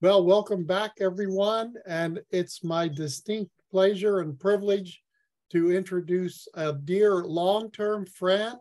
[0.00, 1.74] Well, welcome back, everyone.
[1.84, 5.02] And it's my distinct pleasure and privilege
[5.50, 8.58] to introduce a dear long-term friend,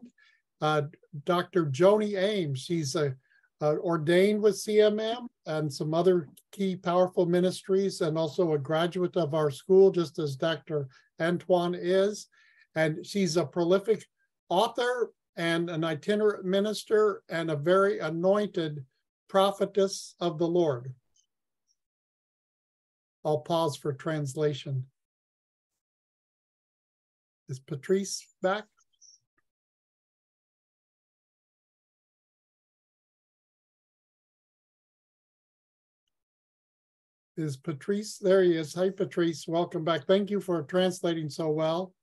[0.61, 0.81] uh,
[1.25, 1.67] Dr.
[1.67, 2.61] Joni Ames.
[2.61, 3.15] She's a,
[3.61, 9.51] ordained with CMM and some other key powerful ministries and also a graduate of our
[9.51, 10.87] school, just as Dr.
[11.21, 12.29] Antoine is.
[12.73, 14.03] And she's a prolific
[14.49, 18.83] author and an itinerant minister and a very anointed
[19.27, 20.95] prophetess of the Lord.
[23.27, 24.85] I'll pause for translation.
[27.49, 28.63] Is Patrice back?
[37.35, 38.17] Is Patrice?
[38.17, 38.73] There he is.
[38.75, 39.45] Hi, Patrice.
[39.45, 40.07] Welcome back.
[40.07, 41.93] Thank you for translating so well.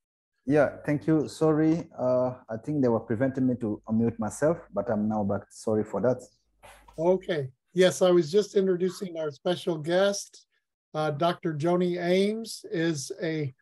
[0.45, 1.27] Yeah, thank you.
[1.27, 5.45] Sorry, uh, I think they were preventing me to unmute myself, but I'm now back.
[5.49, 6.21] Sorry for that.
[6.99, 7.49] Okay.
[7.73, 10.45] Yes, I was just introducing our special guest.
[10.95, 11.55] Uh, Dr.
[11.55, 13.53] Joni Ames is a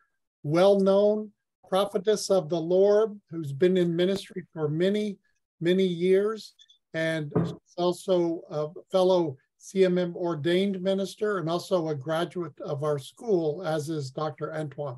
[0.43, 1.31] well-known
[1.67, 5.17] prophetess of the Lord who's been in ministry for many,
[5.59, 6.53] many years.
[6.93, 13.63] And she's also a fellow CMM ordained minister and also a graduate of our school,
[13.65, 14.53] as is Dr.
[14.53, 14.97] Antoine.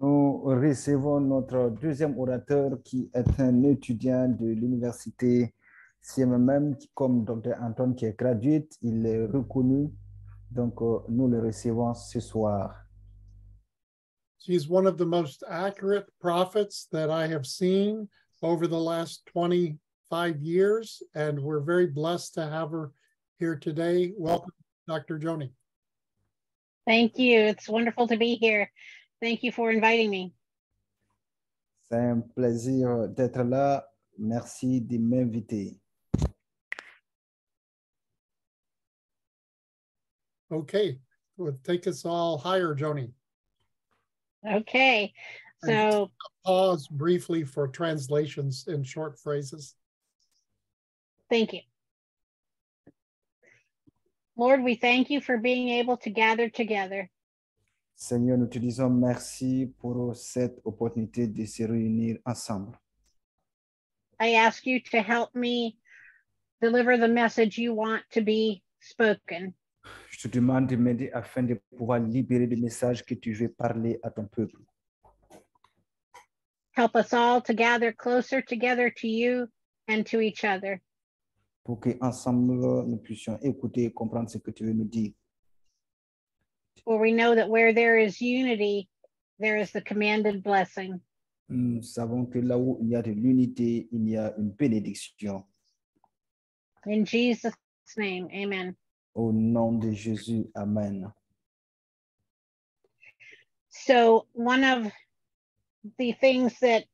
[0.00, 5.54] Nous recevons notre deuxième orateur qui est un étudiant de l'université
[6.00, 7.54] CMM, comme Dr.
[7.60, 9.90] Antoine qui est graduate, il est reconnu.
[10.54, 12.74] Donc, euh, nous le recevons ce soir.
[14.38, 18.08] She's one of the most accurate prophets that I have seen
[18.42, 22.92] over the last 25 years, and we're very blessed to have her
[23.38, 24.12] here today.
[24.18, 24.52] Welcome,
[24.86, 25.18] Dr.
[25.18, 25.52] Joni.
[26.86, 27.38] Thank you.
[27.38, 28.70] It's wonderful to be here.
[29.22, 30.34] Thank you for inviting me.
[31.88, 33.84] C'est un plaisir d'être là.
[34.18, 35.81] Merci de m'inviter.
[40.52, 40.98] Okay,
[41.36, 43.10] well, take us all higher, Joni.
[44.48, 45.12] Okay.
[45.64, 46.10] So,
[46.44, 49.74] Pause briefly for translations in short phrases.
[51.30, 51.60] thank you.
[54.36, 57.08] Lord, we thank you for being able to gather together.
[57.94, 62.76] Seigneur, nous te disons merci pour cette opportunité de se réunir ensemble.
[64.18, 65.76] I ask you to help me
[66.60, 69.54] deliver the message you want to be spoken.
[70.22, 73.98] Je te demande de m'aider afin de pouvoir libérer le message que tu veux parler
[74.04, 74.60] à ton peuple.
[76.76, 79.48] Help us all to gather closer together to you
[79.88, 80.80] and to each other.
[81.64, 82.54] pour que ensemble
[82.86, 85.12] nous puissions écouter et comprendre ce que tu veux nous dire.
[86.84, 88.88] For we know that where there is unity,
[89.40, 91.00] there is the commanded blessing.
[91.48, 95.44] Nous savons que là où il y a de l'unité, il y a une bénédiction.
[96.86, 97.56] In Jesus'
[97.96, 98.76] name, amen.
[99.14, 101.12] Au nom de Jésus, Amen.
[103.68, 104.92] So, one of
[105.98, 106.84] the things that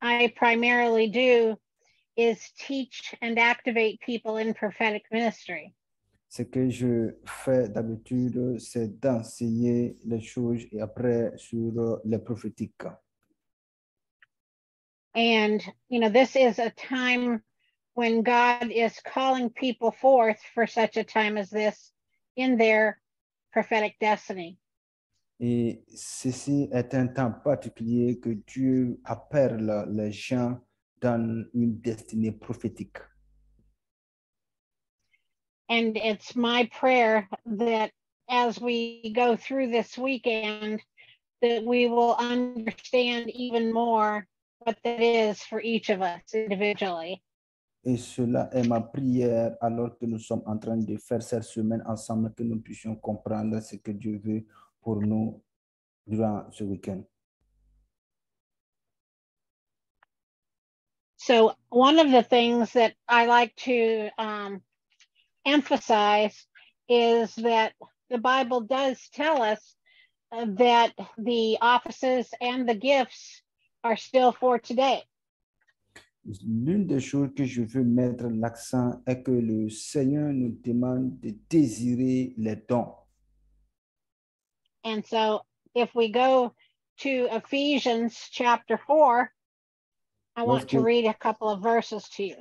[0.00, 1.56] I primarily do
[2.16, 5.74] is teach and activate people in prophetic ministry.
[6.30, 12.84] Ce que je fais d'habitude, c'est d'enseigner les choses et après sur les prophétiques.
[15.14, 17.42] And, you know, this is a time
[17.98, 21.90] when God is calling people forth for such a time as this
[22.36, 23.00] in their
[23.52, 24.56] prophetic destiny.
[25.40, 29.66] Et ceci est un temps particulier que Dieu appelle
[29.96, 30.60] les gens
[31.00, 32.98] dans une destinée prophétique.
[35.68, 37.90] And it's my prayer that
[38.30, 40.80] as we go through this weekend,
[41.42, 44.24] that we will understand even more
[44.60, 47.24] what that is for each of us individually.
[47.84, 51.82] Et cela est ma prière alors que nous sommes en train de faire cette semaine
[51.86, 54.44] ensemble, que nous puissions comprendre ce que Dieu veut
[54.80, 55.42] pour nous
[56.06, 57.02] durant ce week-end.
[61.16, 64.62] So, one of the things that I like to um,
[65.44, 66.46] emphasize
[66.88, 67.74] is that
[68.08, 69.76] the Bible does tell us
[70.32, 73.42] that the offices and the gifts
[73.84, 75.02] are still for today.
[76.44, 81.34] L'une des choses que je veux mettre l'accent est que le Seigneur nous demande de
[81.48, 82.92] désirer les dons.
[84.84, 85.40] And so,
[85.74, 86.52] if we go
[86.98, 89.32] to Ephesians chapter 4,
[90.36, 92.36] I want to Lorsque- read a couple of verses to you.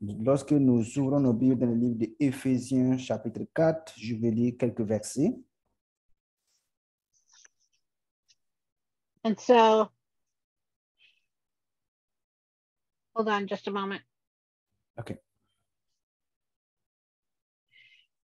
[0.00, 4.80] Lorsque nous ouvrons nos Bibles dans le livre d'Éphésiens chapitre 4, je vais lire quelques
[4.80, 5.32] versets.
[9.24, 9.88] And so,
[13.14, 14.02] hold on just a moment.
[14.98, 15.16] Okay.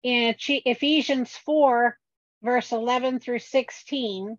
[0.06, 1.98] in Ephesians 4,
[2.44, 4.38] verse 11 through 16,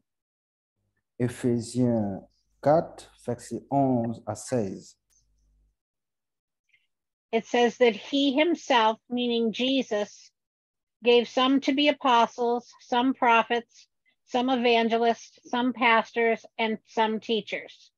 [1.20, 2.20] Éphésiens
[2.62, 4.94] 4, versets 11 à 16.
[7.32, 10.31] it says that he himself, meaning Jesus,
[11.02, 13.88] gave some to be apostles, some prophets,
[14.25, 17.90] some evangelists, some pastors, and some teachers.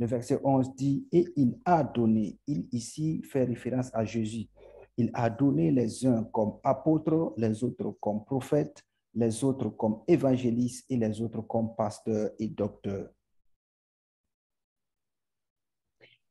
[0.00, 4.48] Le verset 11 dit, et il a donné, il ici fait référence à Jésus,
[4.96, 8.82] il a donné les uns comme apôtres, les autres comme prophètes,
[9.14, 13.10] les autres comme évangélistes et les autres comme pasteurs et docteurs.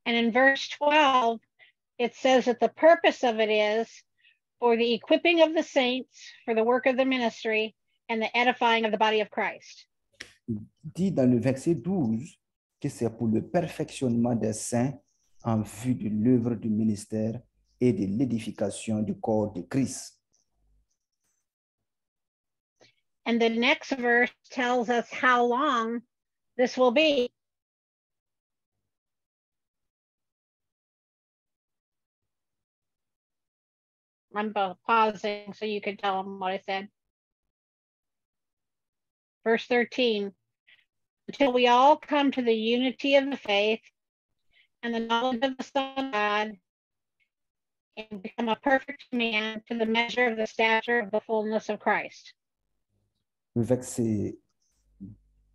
[0.07, 1.39] And in verse 12,
[1.99, 3.87] it says that the purpose of it is
[4.59, 7.75] for the equipping of the saints, for the work of the ministry,
[8.09, 9.85] and the edifying of the body of Christ.
[10.83, 12.39] dit dans le verset 12
[12.79, 14.93] que c'est pour le perfectionnement des saints
[15.43, 17.39] en vue de l'œuvre du ministère
[17.79, 20.19] et de l'édification du corps de Christ.
[23.25, 26.01] And the next verse tells us how long
[26.57, 27.29] this will be.
[34.35, 36.87] I'm pa- pausing so you can tell them what I said.
[39.43, 40.33] Verse 13
[41.29, 43.81] until we all come to the unity of the faith
[44.81, 46.57] and the knowledge of the Son of God
[47.97, 51.79] and become a perfect man to the measure of the stature of the fullness of
[51.79, 52.33] Christ.
[53.55, 54.37] Le verset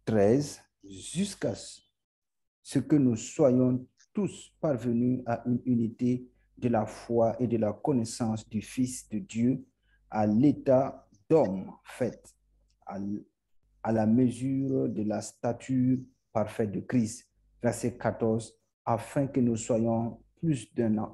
[0.06, 3.85] 13, jusqu'à ce- que nous soyons
[4.15, 6.25] tous parvenus à une unité
[6.56, 9.65] de la foi et de la connaissance du Fils de Dieu,
[10.11, 12.23] à l'état d'homme fait,
[13.84, 15.98] à la mesure de la stature
[16.32, 17.31] parfaite de Christ.
[17.62, 18.52] Verset 14,
[18.84, 20.66] afin que nous soyons plus,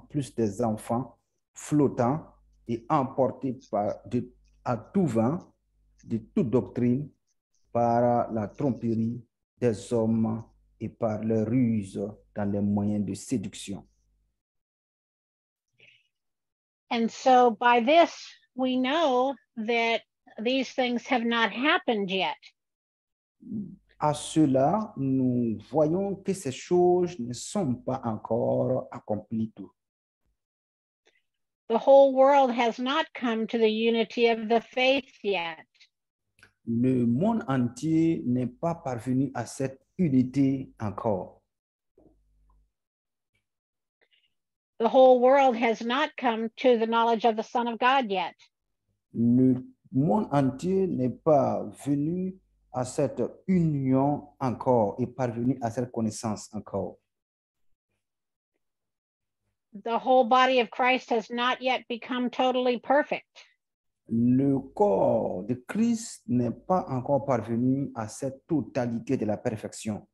[0.09, 1.19] plus des enfants
[1.53, 2.25] flottants
[2.67, 4.33] et emportés par de,
[4.65, 5.39] à tout vent
[6.05, 7.11] de toute doctrine
[7.73, 9.21] par la tromperie
[9.61, 10.45] des hommes
[10.81, 12.01] et par leur ruse
[12.35, 13.85] dans les moyens de séduction.
[16.93, 18.13] And so by this,
[18.57, 20.03] we know that
[20.43, 22.37] these things have not happened yet.
[23.99, 29.71] À cela, nous voyons que ces choses ne sont pas encore accomplies tout.
[31.69, 35.67] The whole world has not come to the unity of the faith yet.
[36.67, 41.41] Le monde entier n'est pas parvenu à cette unité encore.
[44.79, 48.35] The whole world has not come to the knowledge of the Son of God yet.
[49.13, 52.35] Le monde entier n'est pas venu
[52.73, 56.99] à cette union encore et parvenu à cette connaissance encore.
[59.73, 63.47] The whole body of Christ has not yet become totally perfect.
[64.09, 70.07] Le corps de Christ n'est pas encore parvenu à cette totalité de la perfection.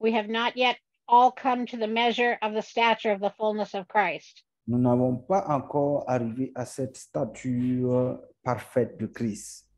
[0.00, 0.76] We have not yet
[1.06, 4.44] all come to the measure of the stature of the fullness of Christ.
[4.66, 9.68] Nous n'avons pas encore arrivé à cette stature parfaite de Christ.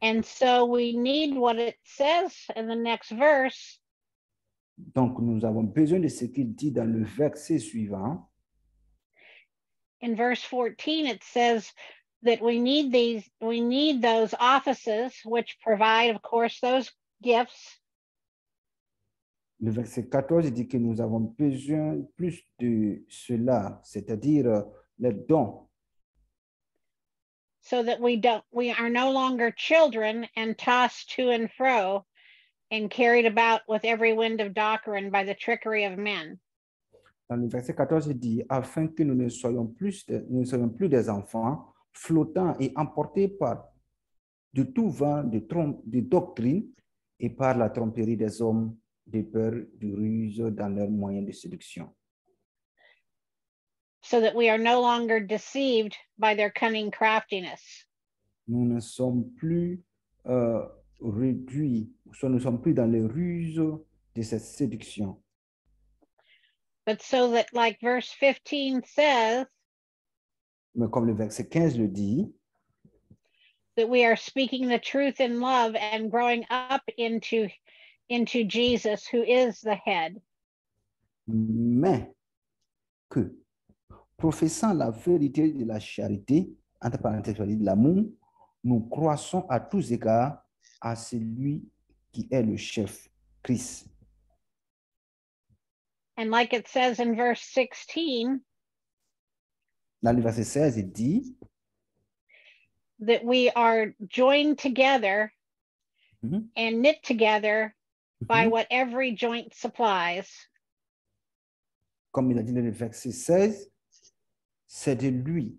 [0.00, 3.80] And so we need what it says in the next verse.
[4.94, 8.28] Donc, nous avons besoin de ce qu'il dit dans le verset suivant.
[10.00, 11.72] in verse 14 it says
[12.22, 16.90] that we need these we need those offices which provide of course those
[17.22, 17.78] gifts.
[19.60, 24.62] Le verset 14 dit que nous avons besoin plus de cela, c'est-à-dire euh,
[25.00, 25.67] les dons,
[27.68, 32.04] so that we don't we are no longer children and tossed to and fro
[32.70, 36.38] and carried about with every wind of doctrine by the trickery of men
[37.30, 40.44] Dans le verset 14, il dit, afin que nous ne soyons plus, de- nous ne
[40.46, 43.68] soyons plus des enfants flottants et emportés par
[44.54, 46.64] de tout vent de, trom- de doctrine
[47.20, 48.74] et par la tromperie des hommes
[49.06, 51.94] de peur, de ruse dans leurs moyens de séduction.
[54.08, 57.84] So that we are no longer deceived by their cunning craftiness
[58.48, 59.78] Nous ne sommes plus
[60.26, 60.64] euh,
[61.02, 63.60] réduits, soit nous ne sommes plus dans les ruses
[64.14, 65.16] de cette séduction.
[66.86, 69.46] but so that like verse 15 says
[70.74, 72.32] Mais comme le verset 15 le dit,
[73.76, 77.48] that we are speaking the truth in love and growing up into
[78.08, 80.16] into Jesus who is the head
[81.26, 82.06] mais
[83.10, 83.30] que,
[84.28, 86.50] professant la vérité de la charité,
[86.82, 88.04] entre parenthèses, de l'amour,
[88.64, 90.44] nous croissons à tous égards
[90.80, 91.64] à celui
[92.12, 93.08] qui est le chef,
[93.42, 93.86] Christ.
[96.20, 98.40] and like it says in verse 16
[100.02, 101.36] Dans le verset 16, il dit,
[103.00, 105.32] that we are joined together
[106.24, 106.48] Mhm.
[106.56, 107.72] and knit together
[108.22, 108.50] by Mhm.
[108.50, 110.48] what every joint supplies.
[112.10, 113.70] comme il a dit dans le verset 16,
[114.68, 115.58] c'est de lui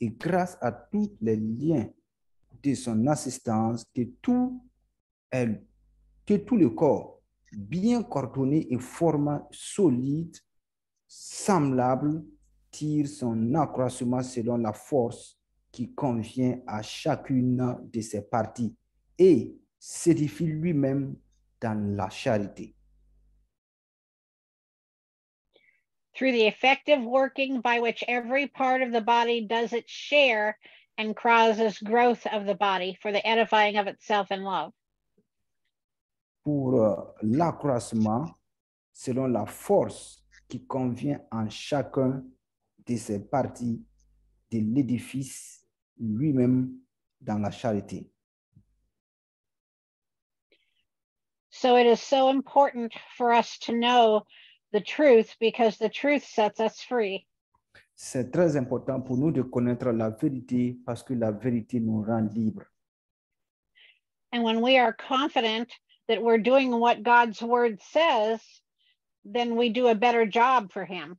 [0.00, 1.88] et grâce à tous les liens
[2.62, 4.62] de son assistance que tout,
[5.30, 10.36] que tout le corps, bien coordonné et format solide,
[11.06, 12.24] semblable,
[12.70, 15.38] tire son accroissement selon la force
[15.70, 18.74] qui convient à chacune de ses parties
[19.18, 21.16] et s'édifie lui-même
[21.60, 22.75] dans la charité.
[26.16, 30.58] Through the effective working by which every part of the body does its share
[30.98, 34.72] and causes growth of the body for the edifying of itself in love.
[36.46, 38.24] pour euh, l'accroissement
[38.92, 42.22] selon la force qui convient en chacun
[42.86, 43.84] de ses parties
[44.52, 45.66] de l'édifice
[45.98, 46.72] lui-même
[47.20, 48.08] dans la charité.
[51.50, 54.22] So it is so important for us to know
[54.72, 57.26] the truth because the truth sets us free.
[57.94, 62.28] C'est très important pour nous de connaître la vérité parce que la vérité nous rend
[62.34, 62.66] libres.
[64.32, 65.68] And when we are confident
[66.08, 68.40] that we're doing what God's word says,
[69.24, 71.16] then we do a better job for Him.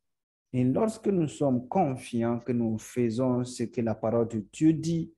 [0.54, 5.12] Et lorsque nous sommes confiants que nous faisons ce que la parole de Dieu dit,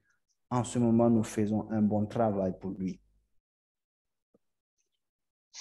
[0.50, 3.00] en ce moment, nous faisons un bon travail pour lui.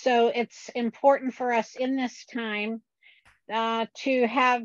[0.02, 2.82] So it's important for us in this time
[3.52, 4.62] uh, to have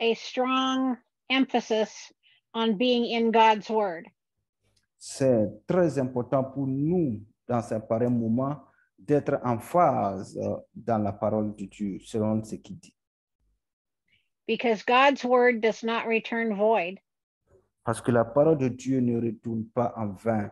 [0.00, 0.96] a strong
[1.30, 2.12] emphasis
[2.54, 4.08] on being in God's word.
[4.98, 8.60] C'est très important pour nous, dans ce pareil moment,
[8.98, 12.94] d'être en phase euh, dans la parole de Dieu, selon ce qu'il dit.
[14.46, 17.00] because God's word does not return void.
[17.84, 20.50] Parce que la parole de Dieu ne retourne pas en vain.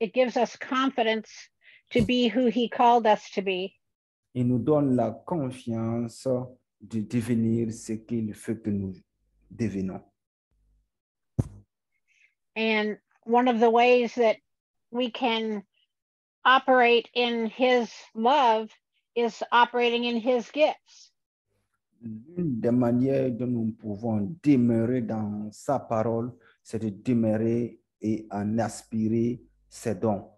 [0.00, 1.30] It gives us confidence
[1.92, 3.74] to be who he called us to be.
[4.34, 6.26] Il nous donne la confiance
[6.80, 8.94] de devenir ce qu'il fait que nous
[9.50, 10.02] devenons.
[12.56, 14.36] And one of the ways that
[14.90, 15.62] we can
[16.44, 18.70] operate in his love
[19.16, 21.12] is operating in his gifts.
[22.02, 26.32] L'une des manières dont nous pouvons demeurer dans sa parole,
[26.62, 29.40] c'est de demeurer et en aspirer
[29.74, 30.30] ses dons.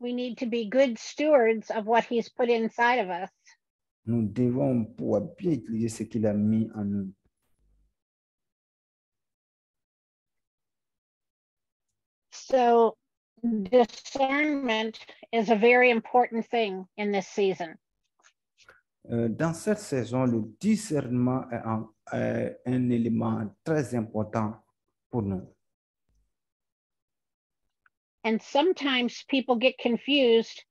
[0.00, 3.30] We need to be good stewards of what he's put inside of us.
[4.06, 7.12] Nous devons pouvoir bien utiliser ce qu'il a mis en nous.
[12.32, 12.96] So
[13.42, 14.98] discernment
[15.32, 17.76] is a very important thing in this season.
[19.10, 24.54] Euh, Dans cette saison, le discernement est un, est un élément très important
[25.10, 25.46] pour nous.
[28.24, 30.62] And sometimes people get confused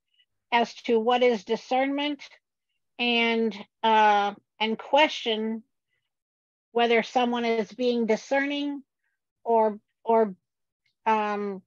[0.51, 2.22] as to what is discernment
[3.00, 5.63] and uh, and question
[6.72, 8.84] whether someone is being discerning
[9.44, 10.36] or or
[11.06, 11.62] um,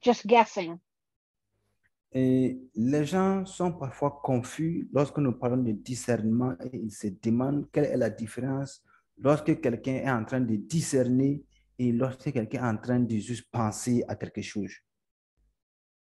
[0.00, 0.80] just guessing.
[2.14, 7.66] Et les gens sont parfois confus lorsque nous parlons de discernement et ils se demandent
[7.72, 8.82] quelle est la différence
[9.16, 11.42] lorsque quelqu'un est en train de discerner
[11.82, 14.72] et lorsque quelqu'un est en train de juste penser à quelque chose.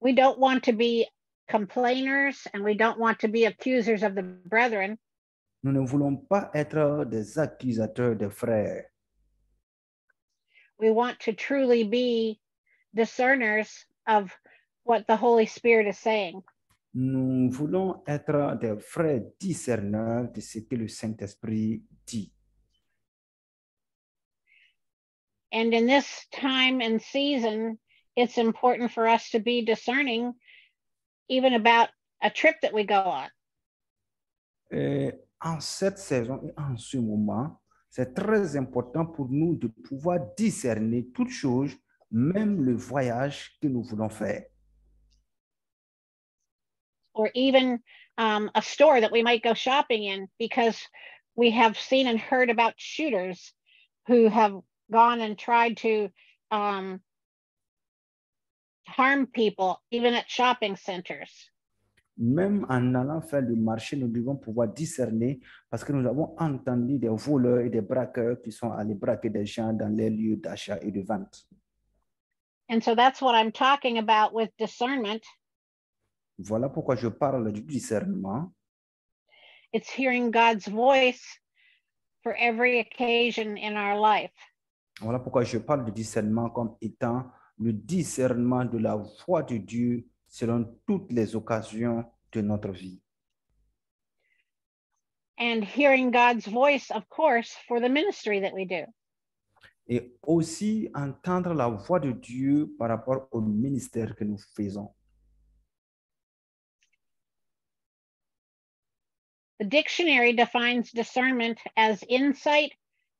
[0.01, 1.07] We don't want to be
[1.49, 4.99] complainers and we don't want to be accusers of the brethren.
[5.63, 8.85] Nous ne voulons pas être des accusateurs des frères.
[10.79, 12.41] We want to truly be
[12.93, 14.37] discerners of
[14.85, 16.43] what the Holy Spirit is saying.
[16.95, 22.33] Nous voulons être des frères discerneurs de ce que le Saint-Esprit dit.
[25.53, 27.79] And in this time and season,
[28.17, 30.33] it's important for us to be discerning
[31.29, 31.91] even about
[32.23, 33.29] a trip that we go on.
[34.71, 35.13] Et
[35.45, 41.07] en cette saison et en ce moment, c'est très important pour nous de pouvoir discerner
[41.15, 41.77] toutes choses,
[42.11, 44.45] même le voyage que nous voulons faire.
[47.15, 47.79] or even
[48.19, 50.79] um, a store that we might go shopping in because
[51.35, 53.53] we have seen and heard about shooters
[54.07, 54.55] who have
[54.91, 56.09] gone and tried to
[56.51, 57.01] um,
[58.87, 61.51] harm people, even at shopping centers.
[62.19, 66.99] Même en allant faire le marché, nous devons pouvoir discerner parce que nous avons entendu
[66.99, 70.79] des voleurs et des braqueurs qui sont allés braquer des gens dans les lieux d'achat
[70.83, 71.47] et de vente.
[72.69, 75.23] And so that's what I'm talking about with discernment.
[76.39, 78.53] Voilà pourquoi je parle du discernement.
[79.73, 81.23] it's hearing God's voice
[82.23, 84.31] for every occasion in our life.
[85.03, 87.25] Voilà pourquoi je parle de discernement comme étant
[87.59, 88.95] le discernement de la
[89.27, 93.01] voix de Dieu selon toutes les occasions de notre vie.
[95.41, 98.85] And hearing God's voice, of course, for the ministry that we do.
[99.89, 104.95] Et aussi entendre la voix de Dieu par rapport au ministère que nous faisons.
[109.59, 112.73] The dictionary defines discernment as insight,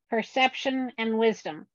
[0.09, 1.67] perception, and wisdom.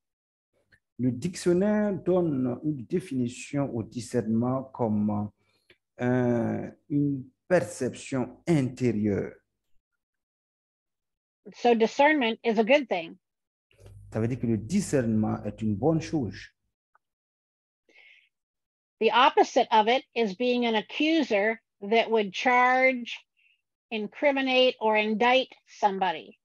[1.00, 5.30] Le dictionnaire donne une définition au discernement comme
[6.02, 9.34] euh, une perception intérieure.
[11.54, 13.18] So discernment is a good thing.
[14.12, 16.52] Ça veut dire que le discernement est une bonne chose.
[19.00, 23.16] The opposite of it is being an accuser that would charge,
[23.92, 26.40] incriminate, or indict somebody.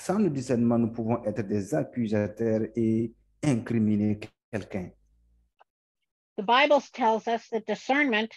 [0.00, 4.18] Sans le discernement, nous pouvons être des accusateurs et incriminer
[4.50, 4.90] quelqu'un.
[6.38, 8.30] The Bible tells us that discernment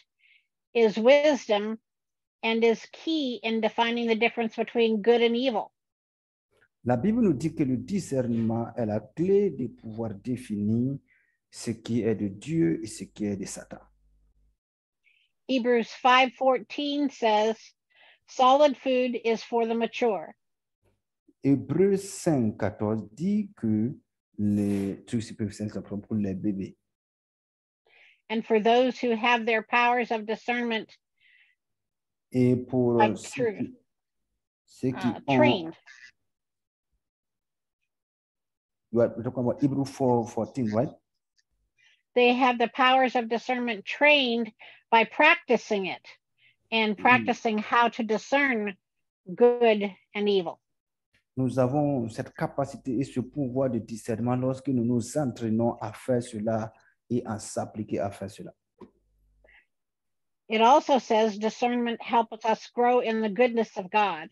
[0.76, 1.78] is wisdom
[2.44, 5.72] and is key in defining the difference between good and evil.
[6.84, 10.98] La Bible nous dit que le discernement est la clé de pouvoir définir
[11.50, 13.80] ce qui est de Dieu et ce qui est de Satan.
[15.48, 17.56] Hebrews 5:14 says,
[18.28, 20.36] "Solid food is for the mature,
[21.44, 23.94] Hébreux 5, 14 dit que
[24.38, 26.76] les trucs superficiels sont pour les bébés.
[28.30, 30.90] and for those who have their powers of discernment
[32.32, 33.58] Et pour Like ceux true.
[33.58, 33.74] qui,
[34.66, 35.74] ceux qui uh, ont, trained."
[38.92, 40.90] you are talking about Hebrew 4, 14, right?
[42.16, 44.52] They have the powers of discernment trained
[44.90, 46.08] by practicing it
[46.72, 48.76] and practicing how to discern
[49.36, 50.60] good and evil.
[51.36, 56.22] Nous avons cette capacité et ce pouvoir de discernement lorsque nous nous entraînons à faire
[56.22, 56.72] cela
[57.10, 58.54] et à s'appliquer à faire cela.
[60.50, 64.30] It also says discernment helps us grow in the goodness of God.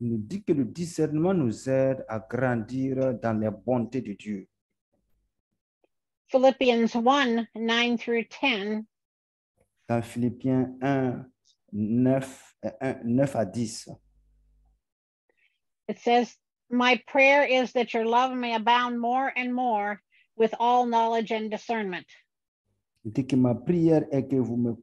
[0.00, 4.48] Il nous dit que le discernement nous aide à grandir dans les bontés de Dieu.
[6.26, 8.84] Philippians 1 9 through 10
[9.88, 11.26] Dans Philippiens 1,
[11.72, 13.90] 9, euh, 1, 9 à 10.
[15.88, 16.34] It says,
[16.70, 20.00] My prayer is that your love may abound more and more
[20.36, 22.06] with all knowledge and discernment.
[23.04, 24.76] Il dit que ma prière est que vous me.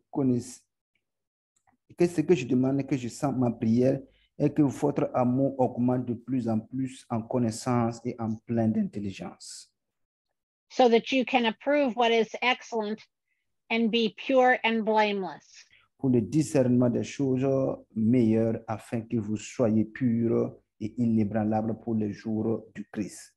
[1.98, 4.00] Que ce que je demande, que je sens ma prière,
[4.38, 9.72] est que votre amour augmente de plus en plus en connaissance et en plein d'intelligence.
[10.72, 13.02] so that you can approve what is excellent
[13.70, 15.66] and be pure and blameless.
[16.00, 17.46] Pour le discernement des choses
[17.94, 23.34] meilleures, afin que vous soyez purs et inébranlables pour le jour du Christ.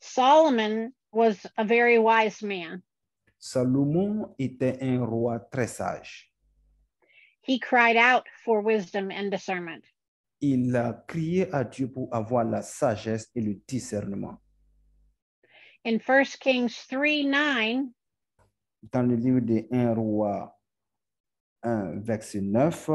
[0.00, 2.82] Solomon was a very wise man.
[3.38, 6.32] Salomon était un roi très sage.
[7.42, 9.84] He cried out for wisdom and discernment.
[10.40, 14.38] Il a crié à Dieu pour avoir la sagesse et le discernement.
[15.84, 17.86] In 1 Kings 3 9,
[18.92, 20.56] Dans le livre de 1 roi
[21.62, 22.90] 1, verset 9,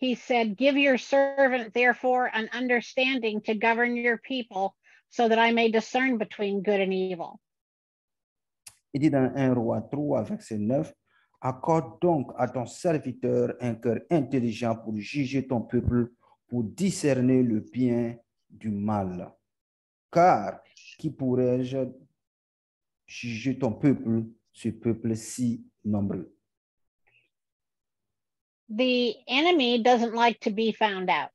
[0.00, 4.74] he said, Give your servant, therefore, an understanding to govern your people
[5.10, 7.40] so that I may discern between good and evil.
[8.92, 10.92] il dit dans 1 roi 3, verset 9,
[11.42, 16.12] Accorde donc à ton serviteur un cœur intelligent pour juger ton peuple,
[16.48, 18.16] pour discerner le bien
[18.50, 19.32] du mal.
[20.12, 20.60] Car
[20.98, 21.78] qui pourrais-je
[23.06, 26.34] juger ton peuple, ce peuple si nombreux?
[28.70, 31.30] The enemy doesn't like to be found out.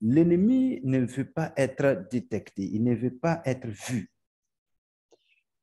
[0.00, 4.08] L'ennemi ne veut pas être détecté, il ne veut pas être vu.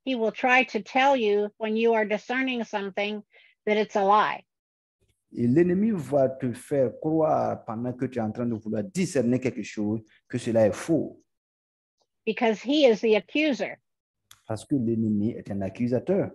[0.06, 3.22] He will try to tell you when you are discerning something
[3.65, 4.46] that it's a lie.
[5.36, 9.39] Et l'ennemi va te faire croire pendant que tu es en train de vouloir discerner
[9.39, 11.22] quelque chose que cela est faux.
[12.26, 13.76] because he is the accuser
[14.48, 16.32] Parce que l'ennemi est un accusateur.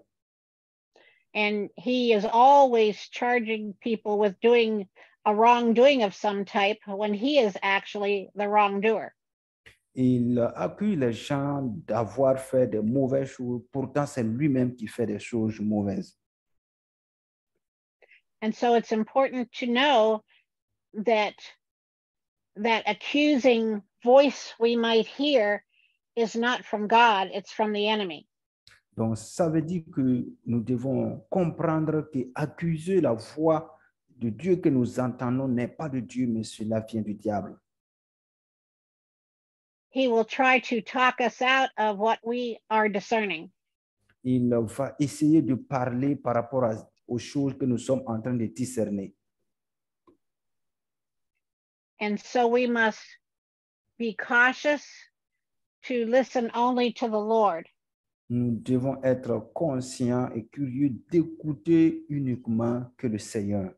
[1.34, 4.88] And he is always charging people with doing
[5.26, 9.12] a wrongdoing of some type when he is actually the wrongdoer.
[9.96, 15.20] Il accuse les gens d'avoir fait de mauvaises choses, pourtant c'est lui-même qui fait des
[15.20, 16.16] choses mauvaises.
[18.42, 20.22] And so it's important to know
[20.94, 21.34] that
[22.56, 25.64] that accusing voice we might hear
[26.14, 28.26] is not from God, it's from the enemy.
[28.96, 33.76] Donc, ça veut dire que nous devons comprendre que accuser la voix
[34.16, 37.58] de Dieu que nous entendons n'est pas de Dieu, mais cela vient du diable.
[39.90, 43.50] He will try to talk us out of what we are discerning.
[44.22, 48.34] Il va essayer de parler par rapport à- aux choses que nous sommes en train
[48.34, 49.12] de discerner.
[52.00, 53.00] And so we must
[53.98, 54.84] be cautious
[55.82, 57.66] to listen only to the Lord.
[58.30, 63.74] Nous devons être conscients et curieux d'écouter uniquement que le Seigneur.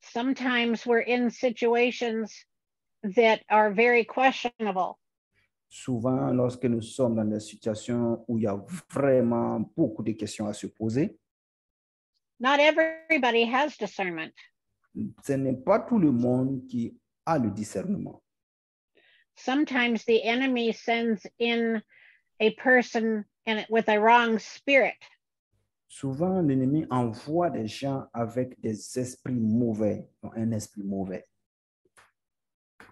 [0.00, 2.32] Sometimes we're in situations
[3.02, 4.96] that are very questionable.
[5.68, 8.60] Souvent, lorsque nous sommes dans des situations où il y a
[8.92, 11.16] vraiment beaucoup de questions à se poser,
[12.40, 14.32] Not everybody has discernment.
[15.22, 18.20] ce n'est pas tout le monde qui a le discernement.
[19.44, 21.82] Sometimes the enemy sends in
[22.40, 24.94] a person and with a wrong spirit.
[25.88, 31.24] Souvent, l'ennemi envoie des gens avec des esprits mauvais, un esprit mauvais.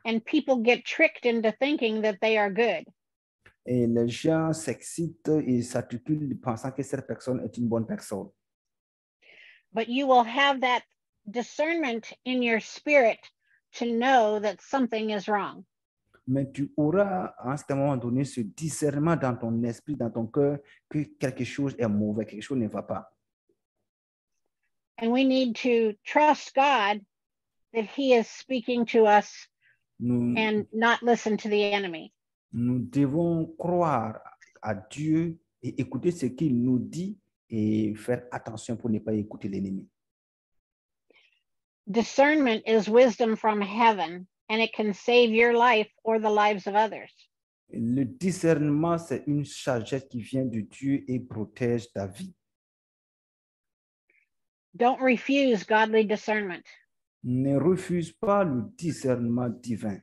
[0.05, 2.85] and people get tricked into thinking that they are good.
[3.67, 8.31] Et les gens s'excitent et s'articulent pensant que cette personne est une bonne personne.
[9.75, 10.83] But you will have that
[11.31, 13.19] discernment in your spirit
[13.75, 15.67] to know that something is wrong.
[16.31, 20.27] Mais tu auras à un certain moment donné ce discernement dans ton esprit, dans ton
[20.27, 23.11] cœur, que quelque chose est mauvais, quelque chose ne va pas.
[25.01, 27.01] And we need to trust God
[27.73, 29.49] that He is speaking to us
[30.01, 32.13] Nous, and not listen to the enemy.
[32.53, 34.21] nous devons croire
[34.63, 37.19] à Dieu et écouter ce qu'il nous dit
[37.51, 39.87] et faire attention pour ne pas écouter l'ennemi.
[41.87, 46.75] Discernment is wisdom from heaven, and it can save your life or the lives of
[46.75, 47.11] others.
[47.71, 52.35] Le discernement, c'est une sagesse qui vient de Dieu et protège ta vie.
[54.75, 56.65] Don't refuse godly discernment.
[57.25, 60.01] Ne refuse pas le discernement divin.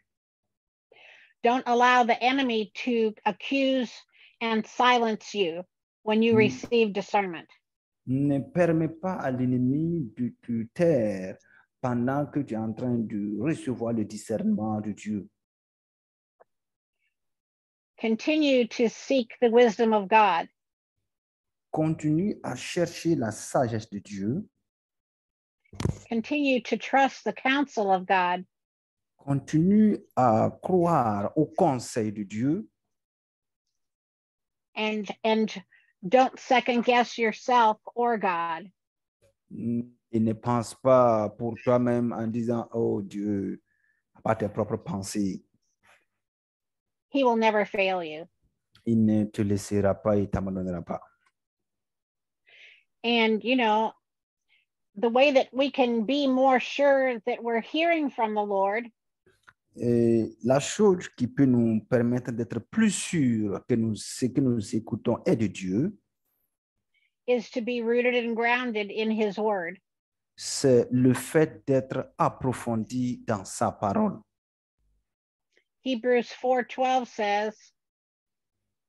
[1.44, 3.92] Don't allow the enemy to accuse
[4.42, 5.64] and silence you
[6.04, 6.38] when you Mm.
[6.38, 7.48] receive discernment.
[8.08, 11.38] Ne permets pas à l'ennemi de te taire
[11.86, 15.30] pendant que tu es en train de recevoir le discernement de Dieu.
[18.02, 20.50] Continue to seek the wisdom of God.
[21.71, 24.50] Continue à chercher la sagesse de Dieu.
[26.10, 28.45] Continue to trust the counsel of God
[29.17, 32.67] Continue à croire au conseil de Dieu
[34.76, 35.62] and and
[36.08, 38.71] don't second guess yourself or God.
[40.15, 43.62] Et ne pense pas pour toi-même en disant, oh Dieu,
[44.23, 45.43] pas tes propres pensées.
[47.13, 48.25] He will never fail you.
[48.86, 51.01] Il ne te laissera pas et t'abandonnera pas.
[53.04, 53.91] And you know,
[54.95, 58.86] the way that we can be more sure that we're hearing from the Lord
[59.78, 64.73] Et la chose qui peut nous permettre d'être plus sûrs que nous, ce que nous
[64.73, 65.97] écoutons est de Dieu,
[67.28, 69.78] is to be rooted and grounded in his word.
[70.36, 74.19] C'est le fait d'être approfondi dans sa parole.
[75.84, 77.74] Hebrews 4:12 says,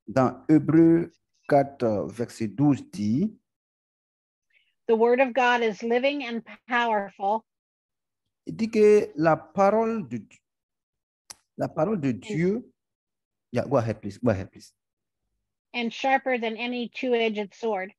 [0.09, 1.13] Dans Hébreu
[1.49, 3.37] 4, verset 12 dit,
[4.89, 7.45] "The word of God is living and powerful
[8.47, 10.23] il dit que la parole de,
[11.57, 12.71] la parole de Dieu,
[13.53, 14.73] yeah, go ahead please, go ahead please.
[15.75, 17.93] and sharper than any two-edged sword,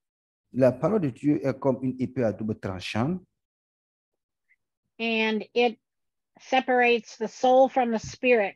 [0.53, 3.19] La parole de Dieu est comme une épée à double tranchant
[4.99, 5.77] and it
[6.39, 8.55] separates the soul from the spirit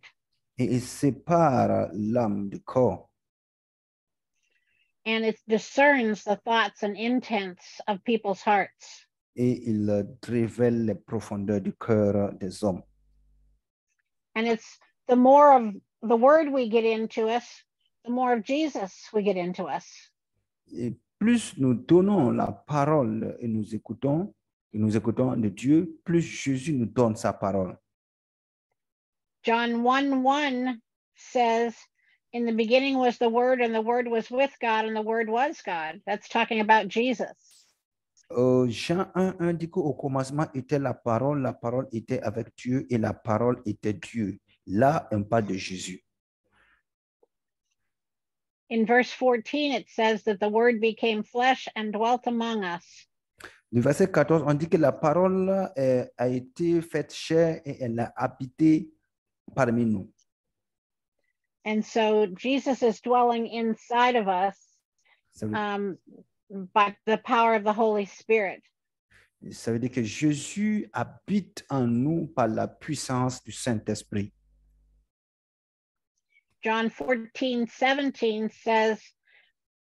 [0.58, 3.10] et il sépare l'âme du corps
[5.06, 9.90] and it discerns the thoughts and intents of people's hearts." et il
[10.22, 12.84] révèle les profondeurs du cœur des hommes.
[14.36, 17.64] And it's the more of the word we get into us,
[18.06, 20.12] the more of Jesus we get into us.
[20.74, 24.34] Et plus nous donnons la parole et nous écoutons,
[24.74, 27.78] et nous écoutons de Dieu, plus Jésus nous donne sa parole.
[29.44, 30.80] John 1 1
[31.16, 31.76] says,
[32.34, 35.30] In the beginning was the Word, and the Word was with God, and the Word
[35.30, 36.00] was God.
[36.06, 37.62] That's talking about Jesus.
[38.32, 42.88] Euh, Jean 1, 1 dit qu'au commencement était la parole, la parole était avec Dieu
[42.90, 44.40] et la parole était Dieu.
[44.68, 46.02] Là, on parle de Jésus.
[48.70, 53.06] In verse 14, it says that the Word became flesh and dwelt among us.
[53.74, 58.00] Le verset 14, on dit que la parole euh, a été faite chair et elle
[58.00, 58.92] a habité
[59.56, 60.12] parmi nous.
[61.66, 64.58] And so Jesus is dwelling inside of us
[65.42, 65.98] um,
[66.74, 68.62] by the power of the Holy Spirit.
[69.52, 74.32] ça veut dire que Jésus habite en nous par la puissance du Saint-Esprit.
[76.64, 79.00] John 14, 17 says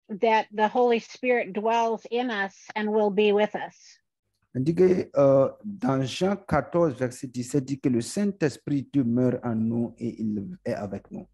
[0.10, 3.76] that the Holy Spirit dwells in us and will be with us.
[4.56, 9.56] On dit que euh, dans Jean 14, verset 17, dit que le Saint-Esprit demeure en
[9.56, 11.28] nous et il est avec nous.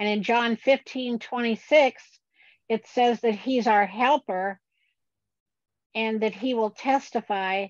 [0.00, 1.94] And in John 15, 26,
[2.68, 4.58] it says that he's our helper
[5.94, 7.66] and that he will testify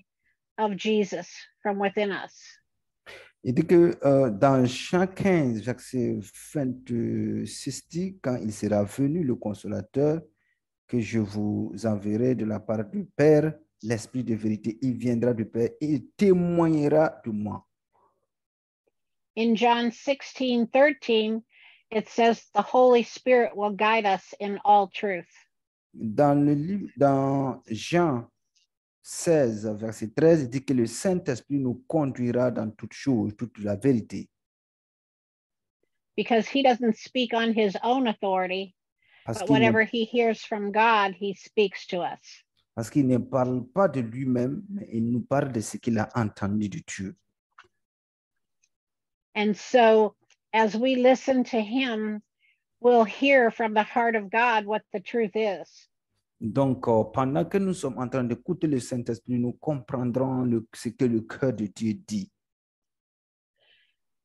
[0.57, 1.29] of Jesus
[1.61, 2.33] from within us.
[3.45, 6.17] Il dit que euh, dans Jean 15, verset
[6.53, 10.21] 26, dit, quand il sera venu le consolateur,
[10.87, 15.45] que je vous enverrai de la part du Père, l'Esprit de vérité, il viendra du
[15.45, 17.67] Père et il témoignera de moi.
[19.35, 21.41] In John 16, 13,
[21.91, 25.27] it says the Holy Spirit will guide us in all truth.
[25.93, 28.25] Dans, le dans Jean
[29.03, 33.75] 16, verset 13, il dit que le Saint-Esprit nous conduira dans toute chose, toute la
[33.75, 34.29] vérité.
[36.15, 38.75] Because he doesn't speak on his own authority,
[39.25, 42.43] Parce but whatever he hears from God, he speaks to us.
[42.75, 46.09] parce qu'il ne parle pas de lui-même, mais il nous parle de ce qu'il a
[46.15, 47.15] entendu de Dieu.
[49.35, 50.15] And so
[50.53, 52.21] as we listen to him,
[52.79, 55.87] we'll hear from the heart of God what the truth is.
[56.45, 60.89] Donc, euh, pendant que nous sommes en train d'écouter le Saint-Esprit, nous comprendrons le- ce
[60.89, 62.29] que le cœur de Dieu dit.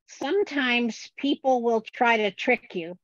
[0.09, 2.95] Sometimes people will try to trick you,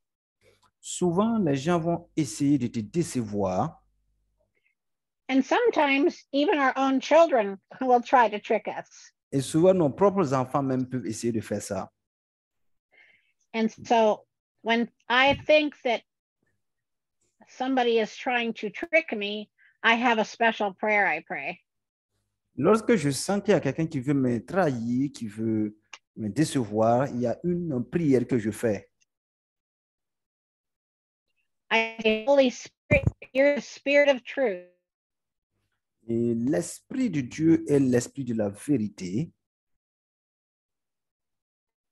[0.80, 3.80] Souvent, les gens vont essayer de te décevoir
[5.30, 9.12] and sometimes even our own children will try to trick us.
[9.32, 11.88] et souvent nos propres enfants même peuvent essayer de faire ça.
[13.54, 14.26] And so
[14.62, 16.02] when I think that
[17.48, 19.48] somebody is trying to trick me,
[19.82, 21.60] I have a special prayer I pray.
[22.56, 25.76] Lorsque je sens qu'il y a quelqu'un qui veut me trahir, qui veut
[26.16, 28.88] me décevoir, il y a une prière que je fais.
[31.70, 34.68] I say, Holy Spirit, you're the spirit of truth.
[36.06, 39.32] Et l'Esprit de Dieu est l'Esprit de la vérité.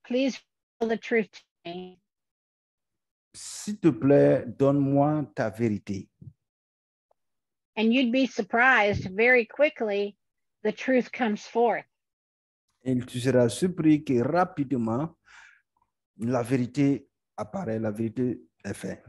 [0.04, 0.38] Please
[0.80, 2.01] reveal the truth to me.
[3.34, 6.08] S'il te plaît, donne-moi ta vérité.
[7.76, 10.16] And you'd be surprised very quickly
[10.62, 11.86] the truth comes forth.
[12.84, 15.16] Et tu seras surpris que rapidement,
[16.18, 19.02] la vérité apparaît, la vérité est faite.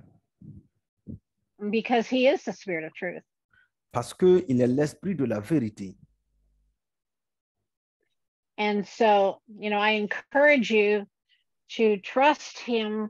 [1.69, 3.23] because he is the spirit of truth.
[3.91, 5.95] Parce qu'il est l'Esprit de la vérité.
[8.57, 11.05] And so, you know, I encourage you
[11.75, 13.09] to trust him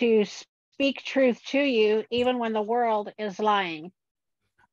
[0.00, 3.92] to speak truth to you, even when the world is lying.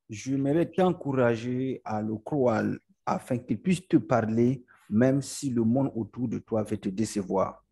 [0.08, 2.64] J'aimerais t'encourager à le croire
[3.04, 7.62] afin qu'il puisse te parler, même si le monde autour de toi veut te décevoir.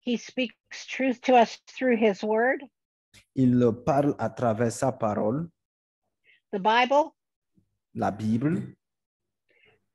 [0.00, 2.62] He speaks truth to us through his word,
[3.34, 5.48] Il parle à travers sa parole,
[6.52, 7.14] the Bible,
[7.94, 8.62] la Bible,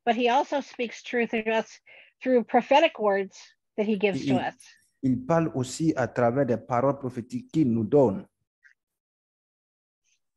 [0.05, 1.79] but he also speaks truth to us
[2.21, 3.35] through prophetic words
[3.79, 4.55] that he gives to us.
[5.01, 8.27] il parle aussi à travers des paroles prophétiques qu'il nous donne.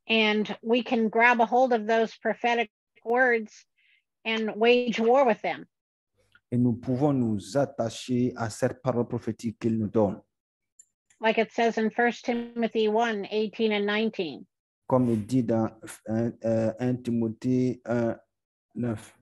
[0.07, 2.71] And we can grab a hold of those prophetic
[3.05, 3.65] words
[4.25, 5.65] and wage war with them.
[6.51, 10.21] Et nous pouvons nous attacher à cette parole prophétique qu'il nous donne.
[11.23, 14.45] like it says in 1 Timothy 1 18 and 19.
[14.87, 15.69] Comme il dit dans
[16.07, 18.17] 1, euh, 1 Timothée 1,
[18.75, 19.17] 9,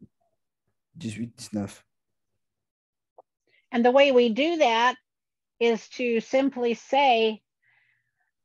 [0.95, 1.86] 18, 19.
[3.71, 4.95] And the way we do that
[5.60, 7.41] is to simply say,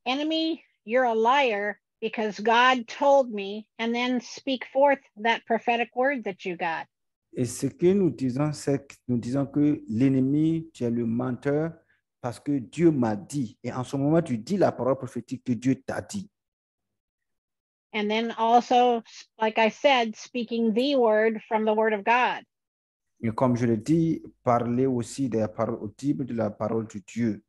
[0.06, 6.24] Enemy, you're a liar because God told me, and then speak forth that prophetic word
[6.24, 6.86] that you got.
[7.36, 11.72] Et ce que nous disons, c'est que nous disons que l'ennemi, tu es le menteur
[12.22, 13.58] parce que Dieu m'a dit.
[13.62, 16.30] Et en ce moment, tu dis la parole prophétique que Dieu t'a dit.
[17.92, 19.02] And then also,
[19.38, 22.44] like I said, speaking the word from the word of God.
[23.20, 27.42] Et comme je l'ai dit, parler aussi paroles audibles de la parole de Dieu.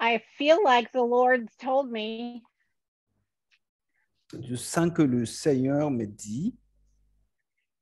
[0.00, 2.42] I feel like the Lord told me
[4.40, 6.56] Je sens que le Seigneur me dit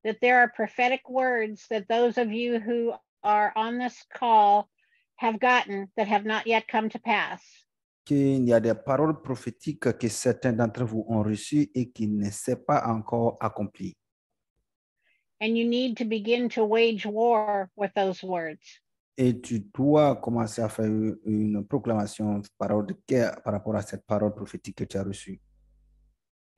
[0.05, 4.69] that there are prophetic words that those of you who are on this call
[5.17, 7.41] have gotten that have not yet come to pass.
[8.05, 12.31] qu'il y a des paroles prophétiques que certains d'entre vous ont reçues et qui ne
[12.31, 13.97] s'est pas encore accomplies.
[15.43, 18.81] And you need to begin to wage war with those words.
[19.19, 24.07] Et tu dois commencer à faire une proclamation, parole de guerre par rapport à cette
[24.07, 25.39] parole prophétique que tu as reçue.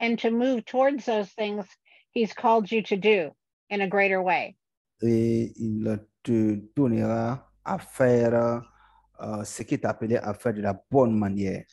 [0.01, 1.67] and to move towards those things
[2.13, 3.31] he's called you to do
[3.71, 4.57] in a greater way.
[5.03, 8.63] Et il te donnera à faire
[9.21, 11.65] euh, ce qui est appelé à faire de la bonne manière.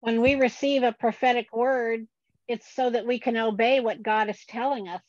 [0.00, 2.06] When we receive a prophetic word,
[2.50, 5.02] it's so that we can obey what God is telling us.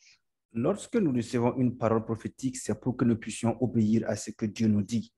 [0.54, 4.46] Lorsque nous recevons une parole prophétique, c'est pour que nous puissions obéir à ce que
[4.46, 5.12] Dieu nous dit.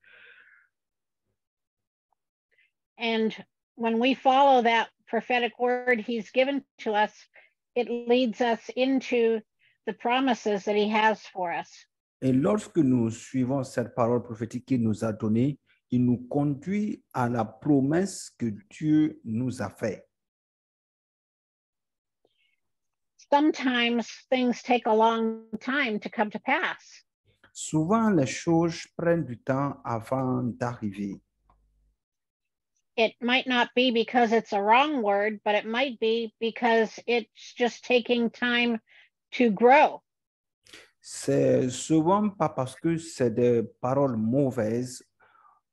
[2.99, 3.35] And
[3.75, 7.13] when we follow that prophetic word he's given to us,
[7.75, 9.41] it leads us into
[9.87, 11.69] the promises that he has for us.
[12.23, 15.59] Et lorsque nous suivons cette parole prophétique qu'il nous a donnée,
[15.91, 20.09] il nous conduit à la promesse que Dieu nous a faite.
[23.35, 27.03] Sometimes things take a long time to come to pass.
[27.53, 31.21] Souvent, les choses prennent du temps avant d'arriver.
[32.97, 37.53] it might not be because it's a wrong word, but it might be because it's
[37.55, 38.79] just taking time
[39.33, 40.01] to grow.
[41.01, 45.03] C'est souvent pas parce que c'est des paroles mauvaises,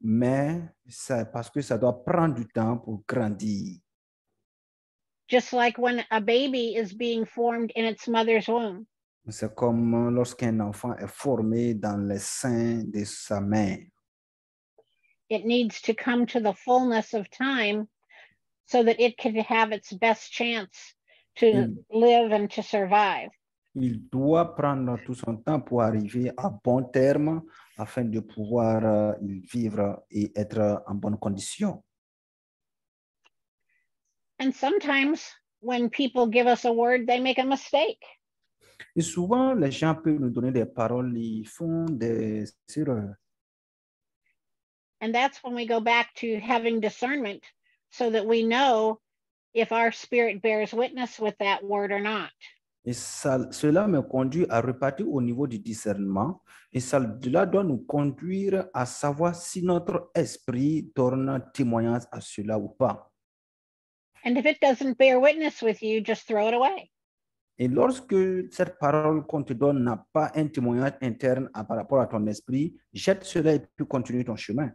[0.02, 3.80] mais c'est parce que ça doit prendre du temps pour grandir.
[5.32, 8.86] Just like when a baby is being formed in its mother's womb.
[9.30, 13.80] C'est comme lorsqu'un enfant eh, est formé dans les seins de sa mère.
[15.30, 17.88] It needs to come to the fullness of time
[18.66, 20.96] so that it can have its best chance
[21.38, 23.30] to live and to survive.
[23.76, 27.42] Il doit prendre tout son temps pour arriver à bon terme
[27.78, 31.82] afin de pouvoir euh, vivre et eh, être en bonne condition.
[34.42, 35.22] And sometimes
[35.62, 38.04] when people give us a word, they make a mistake.
[38.96, 43.14] Et souvent, les gens peuvent nous donner des paroles, ils font des erreurs.
[45.00, 47.44] And that's when we go back to having discernment
[47.92, 49.00] so that we know
[49.54, 52.32] if our spirit bears witness with that word or not.
[52.84, 56.42] Et ça- cela me conduit à repartir au niveau du discernement.
[56.74, 62.70] Et cela doit nous conduire à savoir si notre esprit donne témoignage à cela ou
[62.70, 63.11] pas.
[64.24, 66.92] And if it doesn't bear witness with you, just throw it away.
[67.58, 68.16] Et lorsque
[68.52, 72.26] cette parole qu'on te donne n'a pas un témoignage interne à- par rapport à ton
[72.28, 74.72] esprit, jette cela et puis continue ton chemin.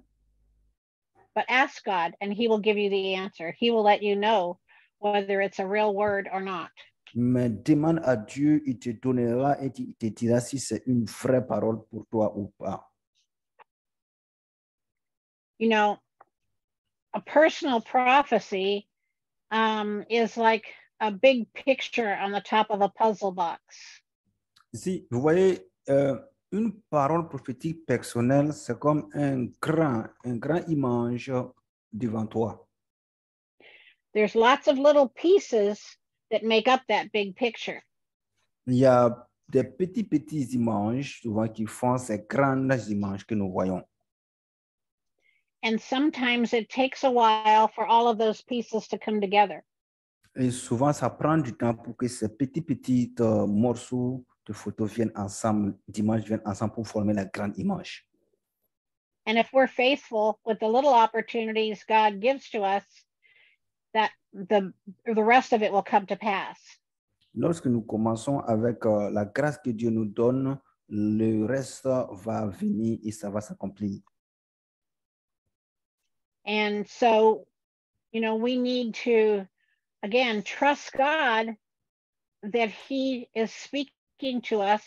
[1.34, 3.54] But ask God, and He will give you the answer.
[3.58, 4.58] He will let you know
[5.00, 6.70] whether it's a real word or not.
[7.14, 11.46] Mais demande à Dieu, il te donnera et il te dira si c'est une vraie
[11.46, 12.90] parole pour toi ou pas.
[15.58, 15.98] You know,
[17.14, 18.86] a personal prophecy
[19.50, 20.66] um, is like
[21.00, 23.60] a big picture on the top of a puzzle box.
[24.74, 26.16] Si vous voyez, euh,
[26.52, 31.32] une parole prophétique personnelle, c'est comme un grand, un grand image
[31.92, 32.66] devant toi.
[34.14, 35.80] There's lots of little pieces
[36.30, 37.82] that make up that big picture.
[38.66, 43.50] Il y a des petits, petits images souvent qui font ces grandes images que nous
[43.50, 43.82] voyons.
[45.62, 49.64] And sometimes it takes a while for all of those pieces to come together.
[50.36, 54.92] Et souvent, ça prend du temps pour que ces petits, petits euh, morceaux de photos
[54.92, 58.06] viennent ensemble, d'images viennent ensemble pour former la grande image.
[59.26, 62.84] And if we're faithful with the little opportunities God gives to us,
[63.92, 64.72] that the
[65.06, 66.58] the rest of it will come to pass.
[67.34, 72.98] Lorsque nous commençons avec euh, la grâce que Dieu nous donne, le reste va venir
[73.02, 74.00] et ça va s'accomplir.
[76.46, 77.46] And so,
[78.12, 79.46] you know, we need to
[80.02, 81.56] again trust God
[82.42, 84.82] that He is speaking to us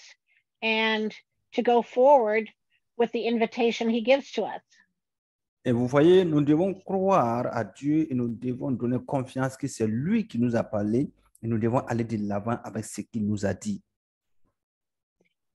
[0.62, 1.13] and
[1.54, 2.50] to go forward
[2.98, 4.62] with the invitation He gives to us.
[5.65, 9.88] Et vous voyez, nous devons croire à Dieu et nous devons donner confiance que c'est
[9.88, 11.12] lui qui nous a parlé
[11.43, 13.84] et nous devons aller de l'avant avec ce qu'il nous a dit.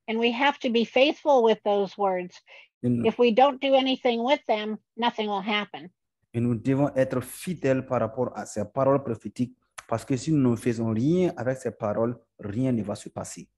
[0.08, 2.34] And we have to be faithful with those words.
[2.82, 5.90] Nous, If we don't do anything with them, nothing will happen.
[6.34, 9.56] et nous devons être fidèles par rapport à ces paroles prophétiques
[9.88, 13.48] parce que si nous ne faisons rien avec ces paroles, rien ne va se passer.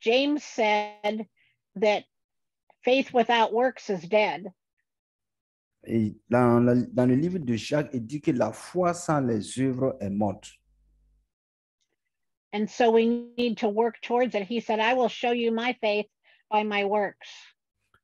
[0.00, 1.26] James said
[1.74, 2.04] that
[2.84, 4.52] faith without works is dead.
[5.84, 6.60] Et dans,
[6.92, 10.52] dans le livre de Jacques, il dit que la foi sans les œuvres est morte.
[12.52, 14.44] And so we need to work towards it.
[14.44, 16.06] He said, I will show you my faith
[16.50, 17.28] by my works.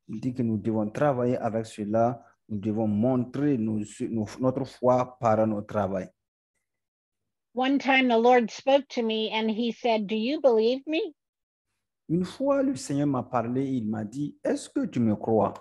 [0.07, 5.17] Il dit que nous devons travailler avec cela, nous devons montrer nos- nos- notre foi
[5.19, 6.09] par notre travail.
[7.55, 11.15] One time the Lord spoke to me and he said, Do you believe me?
[12.07, 15.55] Une fois, le Seigneur m'a parlé, il m'a dit, est-ce que tu me crois?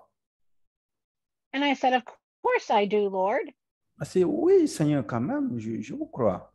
[1.55, 2.03] And I said, Of
[2.43, 3.47] course I do, Lord.
[4.03, 6.53] Je dit, oui, Seigneur, quand même, je, je vous crois.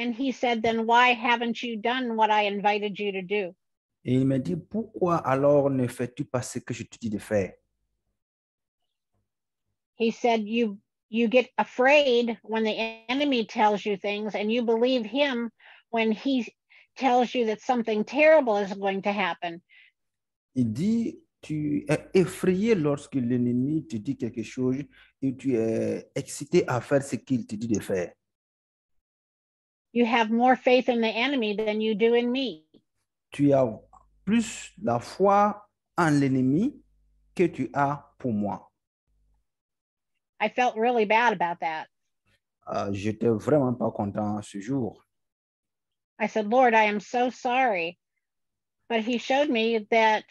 [0.00, 3.54] And he said, Then why haven't you done what I invited you to do?
[4.02, 7.18] Et il m'a dit, pourquoi alors ne fais-tu pas ce que je te dis de
[7.18, 7.52] faire?
[9.96, 10.78] He said, You
[11.10, 15.50] you get afraid when the enemy tells you things and you believe him
[15.90, 16.46] when he
[16.96, 19.60] tells you that something terrible is going to happen.
[20.54, 24.82] Il dit, tu es effrayé lorsque l'ennemi te dit quelque chose
[25.20, 28.12] et tu es excité à faire ce qu'il te dit de faire.
[29.92, 32.64] You have more faith in the enemy than you do in me.
[33.32, 33.66] Tu as
[34.24, 35.54] plus la foi
[35.98, 36.72] en l'ennemi
[37.34, 38.60] que tu as pour moi.
[40.40, 41.88] I felt really bad about that.
[42.68, 45.04] Euh, J'étais vraiment pas content ce jour.
[46.18, 47.98] I said, Lord, I am so sorry.
[48.88, 50.24] But he showed me that,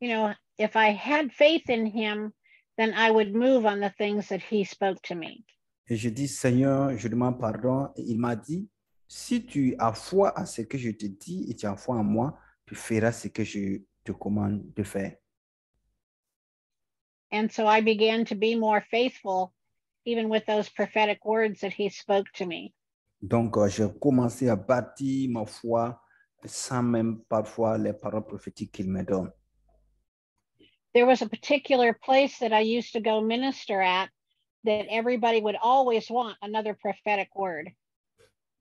[0.00, 2.32] you know, if I had faith in him,
[2.76, 5.44] then I would move on the things that he spoke to me.
[5.90, 7.92] Et je dis, Seigneur, je demande pardon.
[7.96, 8.68] Et il m'a dit,
[9.08, 12.04] si tu as foi à ce que je te dis et tu as foi en
[12.04, 15.16] moi, tu feras ce que je te commande de faire.
[17.32, 19.52] And so I began to be more faithful,
[20.04, 22.74] even with those prophetic words that he spoke to me.
[23.20, 26.00] Donc, euh, j'ai commencé à bâtir ma foi
[26.44, 29.32] sans même parfois les paroles prophétiques qu'il me donne.
[30.94, 34.08] There was a particular place that I used to go minister at
[34.64, 37.70] that everybody would always want another prophetic word.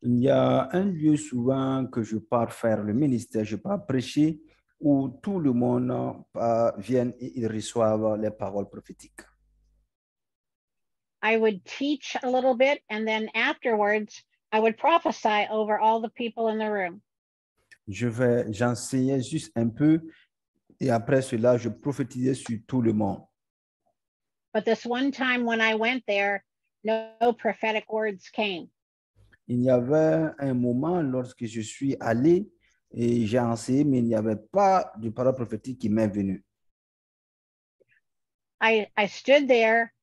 [0.01, 4.39] Il y a un lieu souvent que je pars faire le ministère, je pars prêcher,
[4.79, 5.91] où tout le monde
[6.35, 9.21] euh, vient et ils reçoivent les paroles prophétiques.
[11.23, 16.11] I would teach a little bit, and then afterwards, I would prophesy over all the
[16.13, 17.01] people in the room.
[17.87, 20.01] Je vais, j'enseignais juste un peu
[20.79, 23.23] et après cela, je prophétisais sur tout le monde.
[24.53, 26.43] But this one time when I went there,
[26.83, 28.69] no, no prophetic words came.
[29.47, 32.49] Il y avait un moment lorsque je suis allé
[32.91, 36.43] et j'ai enseigné, mais il n'y avait pas de parole prophétique qui m'est venue.
[38.61, 39.93] I, I stood there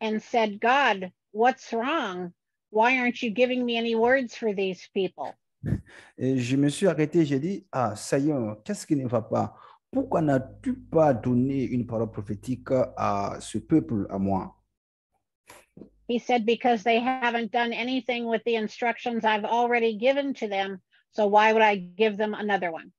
[0.00, 2.32] and said, God, what's wrong?
[2.70, 5.34] Why aren't you giving me any words for these people?
[6.18, 9.54] Et je me suis arrêté, j'ai dit, ah Seigneur, qu'est-ce qui ne va pas?
[9.90, 14.61] Pourquoi n'as-tu pas donné une parole prophétique à ce peuple, à moi?
[16.08, 20.80] He said, Because they haven't done anything with the instructions I've already given to them.
[21.12, 22.92] So why would I give them another one?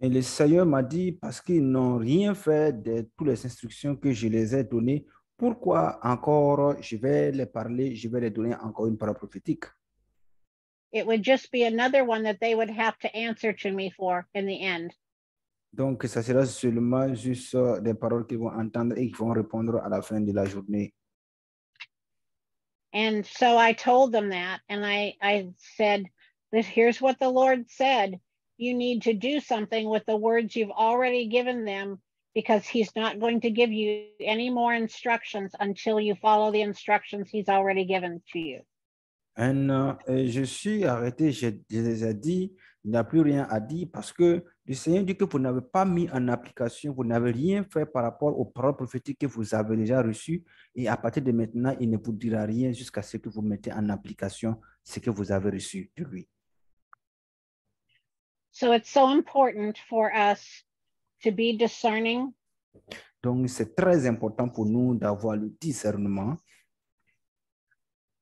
[0.00, 4.12] Et le Seigneur m'a dit, parce qu'ils n'ont rien fait de toutes les instructions que
[4.12, 5.04] je les ai données,
[5.36, 9.64] pourquoi encore je vais les parler, je vais les donner encore une parole prophétique?
[10.92, 14.26] It would just be another one that they would have to answer to me for
[14.34, 14.92] in the end.
[15.72, 19.76] Donc, ça sera seulement juste euh, des paroles qu'ils vont entendre et qui vont répondre
[19.82, 20.94] à la fin de la journée.
[22.92, 26.06] And so I told them that, and I, I said,
[26.52, 28.20] that here's what the Lord said.
[28.56, 32.00] You need to do something with the words you've already given them
[32.34, 37.28] because he's not going to give you any more instructions until you follow the instructions
[37.30, 38.60] he's already given to you.
[39.38, 42.52] Euh, et je suis arrêté, je, je les ai dit,
[42.88, 45.60] il n'y a plus rien à dire parce que le Seigneur dit que vous n'avez
[45.60, 49.54] pas mis en application, vous n'avez rien fait par rapport aux paroles prophétiques que vous
[49.54, 50.42] avez déjà reçues.
[50.74, 53.70] Et à partir de maintenant, il ne vous dira rien jusqu'à ce que vous mettez
[53.74, 56.26] en application ce que vous avez reçu de lui.
[58.52, 60.64] So it's so important for us
[61.24, 62.32] to be discerning,
[63.22, 66.36] Donc, c'est très important pour nous d'avoir le discernement,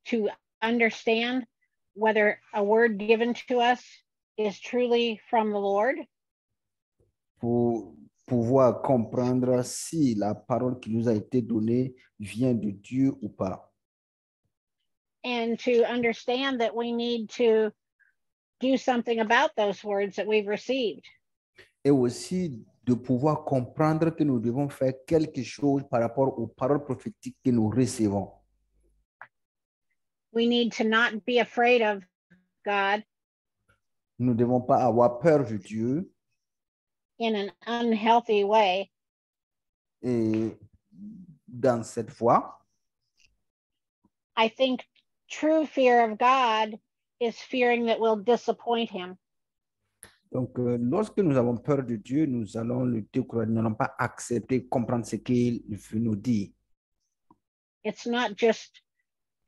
[0.06, 0.28] to
[0.60, 1.46] understand
[1.94, 4.05] whether a word given to us
[4.36, 5.96] is truly from the Lord,
[7.38, 7.94] pour
[8.26, 13.72] pouvoir comprendre si la parole qui nous a été donnée vient de Dieu ou pas.
[15.26, 17.72] and to understand that we need to
[18.60, 21.04] do something about those words that we've received.
[21.84, 26.84] Et aussi de pouvoir comprendre que nous devons faire quelque chose par rapport aux paroles
[26.84, 28.30] prophétiques que nous recevons.
[30.32, 32.04] We need to not be afraid of
[32.64, 33.02] God
[34.18, 36.10] Nous ne devons pas avoir peur de Dieu
[37.18, 38.90] in an unhealthy way,
[40.02, 40.56] et
[41.46, 42.58] dans cette voie.
[44.36, 44.84] I think
[45.30, 46.78] true fear of God
[47.20, 49.16] is fearing that we'll disappoint him.
[50.32, 53.94] Donc, euh, lorsque nous avons peur de Dieu, nous allons le décourager, nous n'allons pas
[53.98, 56.50] accepter, comprendre ce qu'il veut nous dire.
[57.84, 58.82] It's not just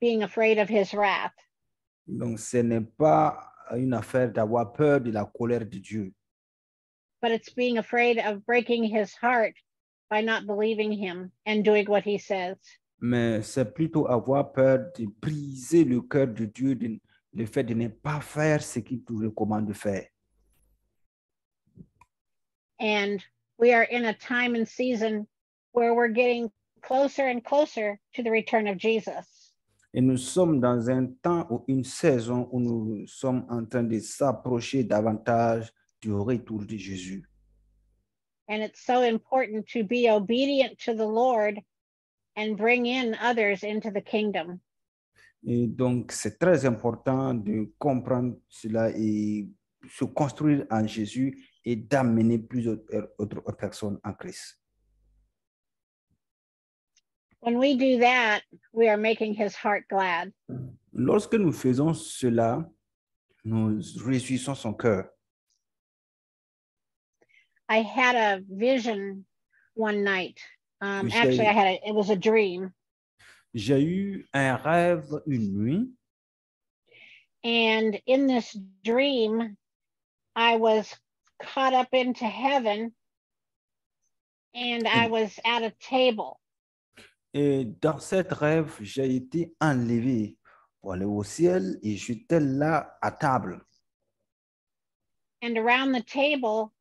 [0.00, 1.34] being afraid of his wrath.
[2.06, 6.12] Donc, ce n'est pas une affaire d'avoir peur de la colère de Dieu,
[7.20, 9.54] but it's being afraid of breaking his heart
[10.10, 12.56] by not believing him and doing what he says.
[13.00, 16.98] mais c'est plutôt avoir peur de briser le cœur de Dieu, de-
[17.34, 20.06] le fait de ne pas faire ce qu'il nous recommande de faire.
[22.80, 23.22] And
[23.58, 25.26] we are in a time and season
[25.72, 26.50] where we're getting
[26.82, 29.26] closer and closer to the return of Jesus.
[29.95, 33.99] Et nous sommes dans un temps ou une saison où nous sommes en train de
[33.99, 37.24] s'approcher davantage du retour de Jésus.
[38.49, 41.61] And it's so important to be obedient to the Lord
[42.36, 44.61] and bring in others into the kingdom.
[45.47, 49.49] Et donc, c'est très important de comprendre cela et
[49.89, 52.78] se construire en Jésus et d'amener plusieurs
[53.18, 54.61] autres personnes en Christ.
[57.41, 60.32] When we do that, we are making his heart glad.
[60.93, 62.64] Lorsque nous faisons cela,
[63.45, 65.09] nous réjouissons son cœur.
[67.68, 69.24] I had a vision
[69.74, 70.41] one night.
[70.80, 72.72] Um, actually, I had a, it was a dream,
[73.55, 75.89] J'ai eu un rêve une nuit
[77.45, 79.57] and in this dream,
[80.36, 80.95] I was
[81.43, 82.93] caught up into heaven,
[84.55, 85.11] and I Mm.
[85.11, 86.41] was at a table,
[87.34, 90.36] et dans cet rêve, j'ai été enlevé
[90.80, 93.64] pour aller au ciel et j'étais là à table.
[95.42, 96.72] and around the table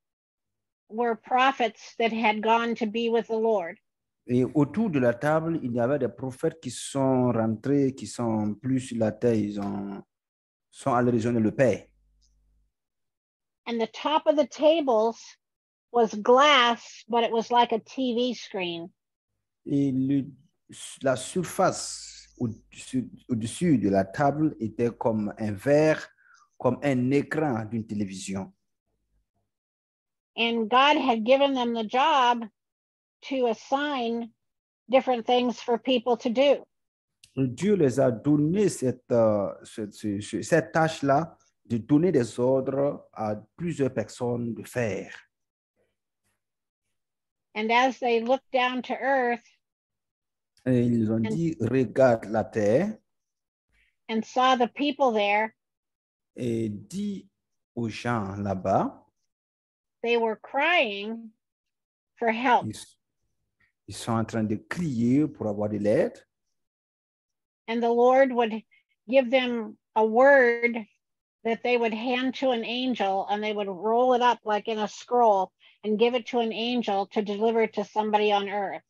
[0.90, 3.78] were prophets that had gone to be with the Lord.
[4.30, 8.56] Et autour de la table, il y avait des prophètes qui sont rentrés, qui sont
[8.56, 10.04] plus sur la terre, ils ont,
[10.70, 11.86] sont allés rejoindre le Père.
[13.68, 15.18] And the top of the tables
[15.92, 18.90] was glass, but it was like a TV screen.
[19.70, 20.26] Et le-
[21.02, 26.08] la surface au-dessus de la table était comme un verre,
[26.58, 28.54] comme un écran d'une télévision.
[30.38, 32.46] And God had given them the job
[33.30, 34.32] to assign
[34.88, 36.64] different things for people to do.
[37.36, 43.08] Dieu les a donné cette, euh, ce- ce- ce- cette tâche-là de donner des ordres
[43.14, 45.14] à plusieurs personnes de faire.
[47.56, 49.44] And as they looked down to earth
[50.68, 52.98] Et ils ont And- dit, regarde la terre
[54.10, 55.56] and saw the people there,
[56.36, 57.26] et dis
[57.76, 58.94] aux gens là-bas,
[60.04, 61.32] they were crying
[62.20, 62.66] for help.
[62.68, 62.76] ils,
[63.88, 66.18] ils sont en train de crier pour avoir de l'aide.
[67.70, 68.62] And the Lord would
[69.08, 70.86] give them a word
[71.46, 74.80] that they would hand to an angel and they would roll it up like in
[74.80, 75.52] a scroll
[75.86, 78.82] and give it to an angel to deliver to somebody on earth.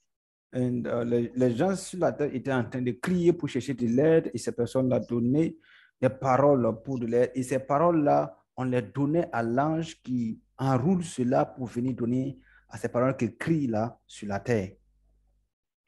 [0.53, 3.73] Et, euh, les, les gens sur la terre étaient en train de crier pour chercher
[3.73, 5.57] de l'aide et ces personnes ont donné
[6.01, 7.31] des paroles pour de l'aide.
[7.35, 12.39] Et ces paroles-là, on les donnait à l'ange qui enroule cela pour venir donner
[12.69, 14.71] à ces paroles qui crient là sur la terre.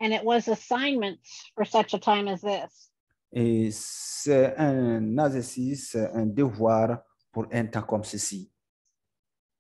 [0.02, 2.92] And it was assignments for such a time as this.
[3.32, 8.50] Et c'est un exercice, un devoir pour un temps comme ceci.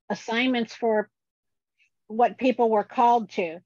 [0.10, 1.10] Assignments for
[2.08, 3.60] what people were called to.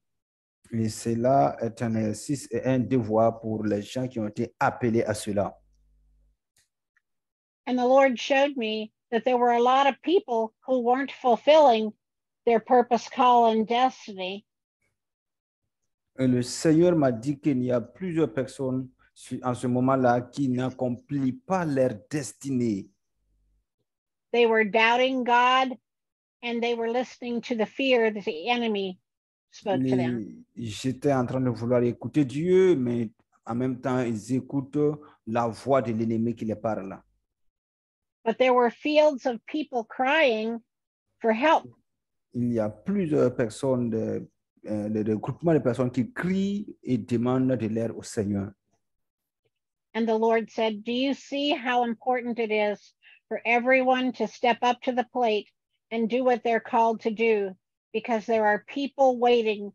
[0.72, 5.04] Et cela est un exercice et un devoir pour les gens qui ont été appelés
[5.04, 5.58] à cela.
[7.66, 11.92] And the Lord showed me that there were a lot of people who weren't fulfilling
[12.44, 14.44] their purpose, call, and destiny
[16.18, 18.88] Et le Seigneur m'a dit qu'il y a plusieurs personnes
[19.42, 22.88] en ce moment-là qui n'accomplissent pas leur destinée.
[24.32, 25.76] they were doubting God
[26.42, 28.98] and they were listening to the fear that the enemy
[30.56, 33.10] J'étais en train de vouloir écouter Dieu, mais
[33.46, 37.00] en même temps, ils écoutent la voix de l'ennemi qui les parle.
[38.24, 40.60] But there were fields of people crying
[41.20, 41.64] for help.
[42.32, 44.26] Il y a plusieurs personnes, de,
[44.66, 48.50] euh, de, de groupements de personnes qui crient et demandent de l'aide au Seigneur.
[49.94, 52.94] And the Lord said, Do you see how important it is
[53.28, 55.48] for everyone to step up to the plate
[55.92, 57.54] and do what they're called to do?
[57.94, 59.72] Because there are people waiting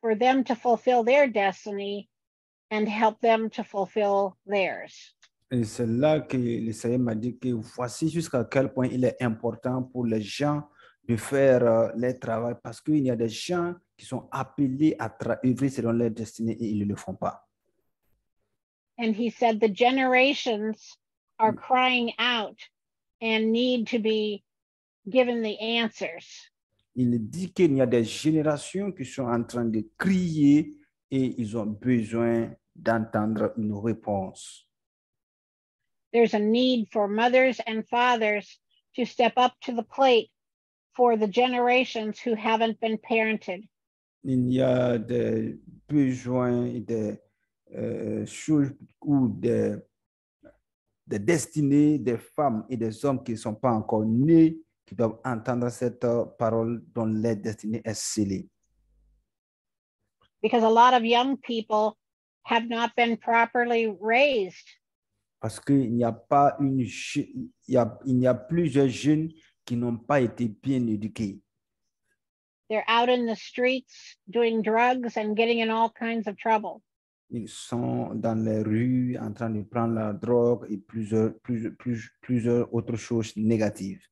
[0.00, 2.08] for them to fulfill their destiny
[2.70, 5.14] and help them to fulfill theirs.
[5.50, 9.20] Et c'est là que le Seigneur m'a dit que voici jusqu'à quel point il est
[9.20, 10.62] important pour les gens
[11.08, 15.08] de faire euh, leur travail parce qu'il y a des gens qui sont appelés à
[15.08, 17.46] tra- œuvrer selon leur destinée et ils ne le font pas.
[18.98, 20.98] And he said, The generations
[21.38, 21.58] are mm.
[21.58, 22.58] crying out
[23.20, 24.42] and need to be
[25.08, 26.50] given the answers.
[26.96, 30.74] Il dit qu'il y a des générations qui sont en train de crier
[31.10, 34.66] et ils ont besoin d'entendre une réponse.
[36.16, 38.58] there's a need for mothers and fathers
[38.94, 40.30] to step up to the plate
[40.96, 43.60] for the generations who haven't been parented.
[44.24, 47.16] Il y a des besoins et des
[47.76, 48.72] euh, choses
[49.02, 49.76] ou des,
[51.06, 55.18] des destinées des femmes et des hommes qui ne sont pas encore nés, qui doivent
[55.24, 56.06] entendre cette
[56.38, 58.48] parole dont leur destinée est scellée.
[60.46, 61.96] because a lot of young people
[62.44, 64.68] have not been properly raised.
[65.40, 69.30] Parce qu'il n'y a pas une, il y a, il y a plusieurs jeunes
[69.64, 71.40] qui n'ont pas été bien éduqués.
[72.68, 76.80] They're out in the streets doing drugs and getting in all kinds of trouble.
[77.30, 82.12] Ils sont dans les rues en train de prendre la drogue et plusieurs, plusieurs, plusieurs,
[82.20, 84.02] plusieurs autres choses négatives.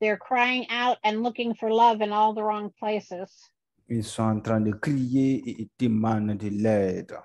[0.00, 3.30] They're crying out and looking for love in all the wrong places.
[3.88, 7.16] Ils sont en train de crier et ils demandent de l'aide.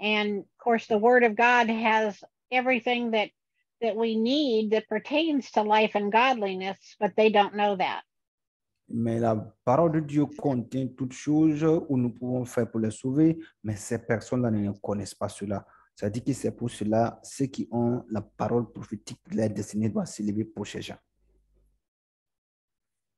[0.00, 3.30] And of course, the word of God has everything that
[3.82, 8.02] that we need that pertains to life and godliness, but they don't know that.
[8.88, 13.38] Mais la parole de Dieu contient toutes choses où nous pouvons faire pour les sauver,
[13.62, 15.66] mais ces personnes-là ne connaissent pas cela.
[15.96, 20.04] Ça dit que c'est pour cela, ceux qui ont la parole prophétique, leur destinée doit
[20.04, 20.98] s'élever pour ces gens.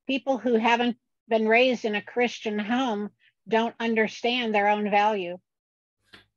[0.06, 3.10] People who haven't been raised in a Christian home
[3.48, 5.34] don't understand their own value.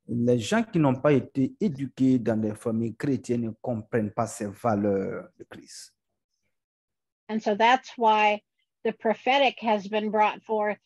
[0.08, 4.46] Les gens qui n'ont pas été éduqués dans des familles chrétiennes ne comprennent pas ces
[4.46, 5.92] valeurs de Christ.
[7.28, 8.42] And so that's why
[8.84, 10.78] the prophetic has been brought forth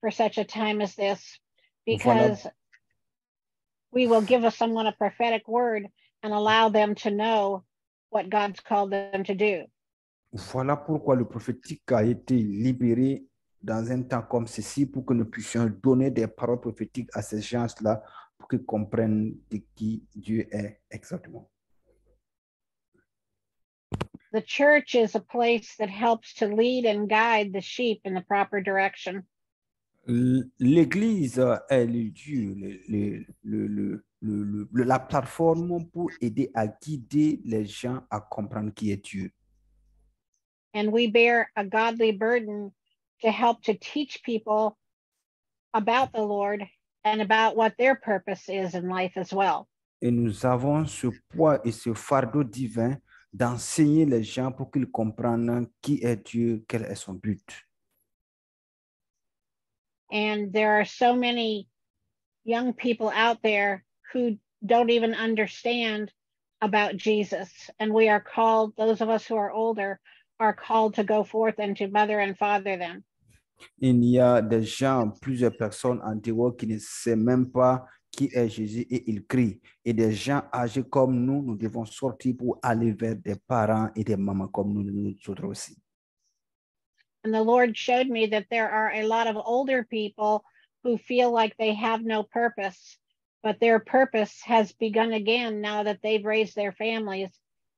[0.00, 1.40] for such a time as this,
[1.86, 2.46] because
[3.92, 5.86] we will give us someone a prophetic word
[6.22, 7.64] and allow them to know
[8.10, 9.64] what God's called them to do.
[10.32, 13.24] Voilà pourquoi le prophétique a été libéré
[13.62, 17.40] dans un temps comme ceci pour que nous puissions donner des paroles prophétiques à ces
[17.40, 18.02] gens-là
[18.36, 21.48] pour qu'ils comprennent de qui Dieu est exactement.
[24.32, 28.20] The church is a place that helps to lead and guide the sheep in the
[28.20, 29.26] proper direction.
[30.08, 31.38] L'Église
[31.68, 32.54] est le Dieu,
[32.88, 39.04] le- le- le- la plateforme pour aider à guider les gens à comprendre qui est
[39.04, 39.30] Dieu.
[40.74, 42.72] And we bear a godly burden
[43.22, 44.76] to help to teach people
[45.74, 46.62] about the Lord
[47.04, 49.66] and about what their purpose is in life as well.
[50.00, 52.96] Et nous avons ce poids et ce fardeau divin
[53.32, 57.67] d'enseigner les gens pour qu'ils comprennent qui est Dieu, quel est son but.
[60.10, 61.68] And there are so many
[62.44, 66.12] young people out there who don't even understand
[66.60, 67.50] about Jesus.
[67.78, 70.00] And we are called, those of us who are older,
[70.40, 73.04] are called to go forth and to mother and father them.
[73.80, 78.30] Il y a des gens, plusieurs personnes en dehors qui ne savent même pas qui
[78.32, 79.60] est Jésus et ils crient.
[79.84, 84.04] Et des gens âgés comme nous, nous devons sortir pour aller vers des parents et
[84.04, 85.76] des mamans comme nous, nous autres aussi.
[87.28, 90.44] And the Lord showed me that there are a lot of older people
[90.82, 92.96] who feel like they have no purpose,
[93.42, 97.28] but their purpose has begun again now that they've raised their families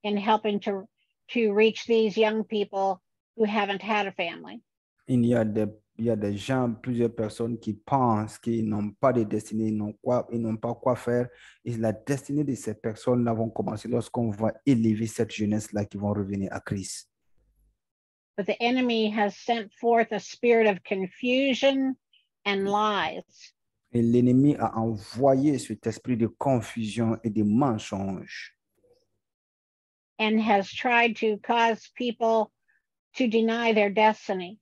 [0.05, 0.86] in helping to
[1.32, 3.03] to reach these young people
[3.36, 4.62] who haven't had a family.
[5.09, 5.66] Il y a des,
[5.98, 9.76] il y a des gens, plusieurs personnes qui pensent qu'ils n'ont pas de destinée, ils
[9.76, 11.28] n'ont quoi, ils n'ont pas quoi faire.
[11.64, 16.12] Et la destinée de ces personnes-là vont commencer lorsqu'on va élever cette jeunesse-là qui vont
[16.12, 17.09] revenir à Christ.
[18.37, 21.97] But the enemy has sent forth a spirit of confusion
[22.45, 22.70] and mm.
[22.70, 23.53] lies.
[23.93, 28.55] Et l'ennemi a envoyé cet esprit de confusion et de mensonge.
[30.20, 32.53] and has tried to cause people
[33.16, 34.59] to deny their destiny.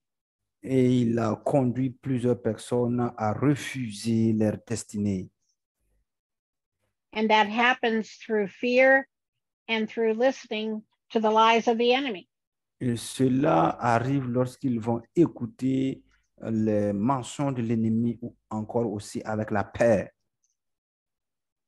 [0.62, 5.28] Et il a conduit plusieurs personnes à refuser leur destinée.
[7.12, 9.08] And that happens through fear
[9.66, 12.28] and through listening to the lies of the enemy.
[12.80, 16.02] Et cela arrive lorsqu'ils vont écouter
[16.40, 20.08] les mensonges de l'ennemi ou encore aussi avec la peur.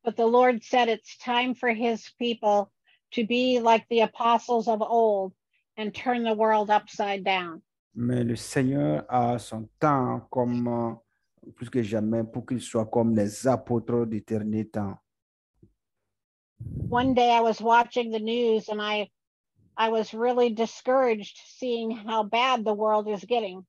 [0.02, 2.70] But the Lord said it's time for his people
[3.12, 5.34] to be like the apostles of old
[5.76, 7.62] and turn the world upside down.
[7.94, 13.14] Mais le Seigneur a son temps comme euh, plus que jamais pour qu'ils soient comme
[13.14, 14.96] les apôtres du dernier temps.
[16.88, 19.10] One day I was watching the news and I
[19.76, 23.64] I was really discouraged seeing how bad the world is getting.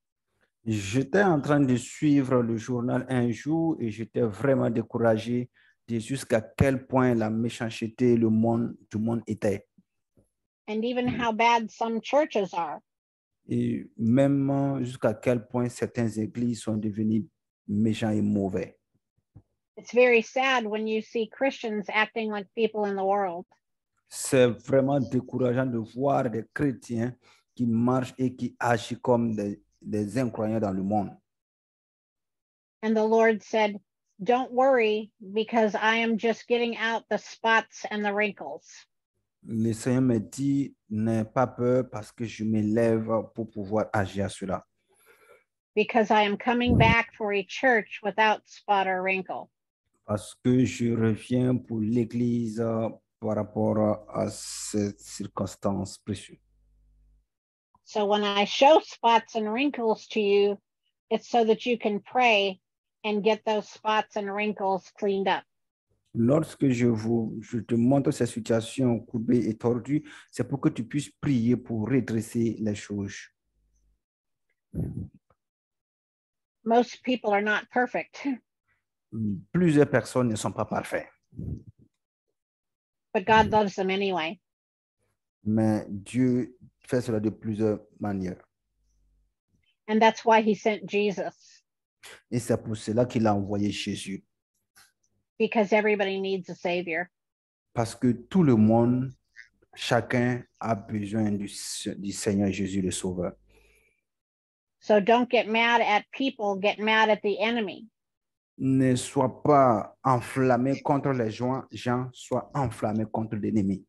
[0.66, 5.49] J'étais en train de suivre le journal un jour et j'étais vraiment découragé
[5.88, 9.66] de jusqu'à quel point la méchanceté le monde, du monde était.
[10.72, 12.82] and even how bad some churches are.
[13.49, 17.26] Et même jusqu'à quel point certaines églises sont devenues
[17.68, 18.78] méchants et mauvais.
[19.78, 23.45] It's very sad when you see Christians acting like people in the world.
[24.14, 27.16] C'est vraiment décourageant de voir des chrétiens
[27.55, 31.16] qui marchent et qui agissent comme des, des incroyants dans le monde.
[32.84, 33.80] And the Lord said,
[34.22, 38.68] Don't worry, because I am just getting out the spots and the wrinkles.
[39.47, 44.30] Le Seigneur me dit, n'aie pas peur parce que je m'élève pour pouvoir agir à
[44.30, 44.64] cela.
[45.74, 49.49] Because I am coming back for a church without spot or wrinkle.
[50.05, 52.62] Parce que je reviens pour l'Église
[53.22, 56.40] par rapport à cette circonstance précieuse.
[57.84, 60.58] So when I show spots and wrinkles to you,
[61.10, 62.60] it's so that you can pray
[63.04, 65.44] and get those spots and wrinkles cleaned up.
[66.14, 70.84] Lorsque je, vous, je te montre ces situations courbées et tordues, c'est pour que tu
[70.84, 73.16] puisses prier pour redresser les choses.
[76.66, 78.28] Most people are not perfect,
[79.52, 81.10] Plusieurs personnes ne sont pas parfaites,
[83.14, 84.39] but God loves them anyway.
[85.43, 86.55] mais Dieu
[86.88, 88.41] fait cela de plusieurs manières.
[89.88, 91.64] And that's why he sent Jesus,
[92.32, 94.24] Et c'est pour cela qu'il a envoyé Jésus.
[95.38, 97.07] because everybody needs a savior.
[97.74, 99.12] Parce que tout le monde,
[99.76, 101.49] chacun a besoin du,
[101.97, 103.34] du Seigneur Jésus le Sauveur.
[104.80, 107.88] So don't get mad at people, get mad at the enemy.
[108.64, 113.84] Ne sois pas enflammé contre les gens, gens, sois enflammé contre l'ennemi.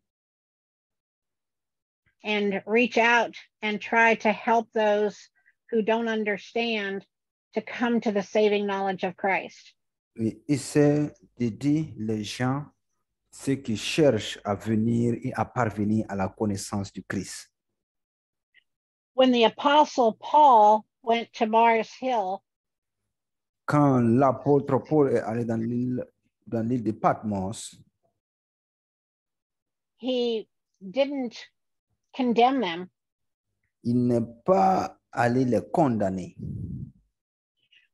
[2.24, 5.18] and reach out and try to help those
[5.70, 7.04] who don't understand
[7.54, 9.74] to come to the saving knowledge of Christ.
[10.16, 12.66] Et essaie de dire les gens,
[13.30, 17.48] ceux qui cherchent à venir et à parvenir à la connaissance du Christ.
[19.14, 22.42] When the apostle Paul went to Mars Hill,
[23.72, 26.04] Quand l'apôtre Paul est allé dans l'île
[26.46, 27.74] dans l'île de Patmos,
[29.98, 30.46] he
[30.82, 31.32] didn't
[32.14, 32.90] condemn them.
[33.82, 36.36] il n'est pas allé les condamner.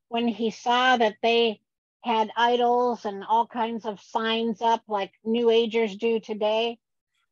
[0.09, 1.61] When he saw that they
[2.01, 6.81] had idols and all kinds of signs up like New Agers do today,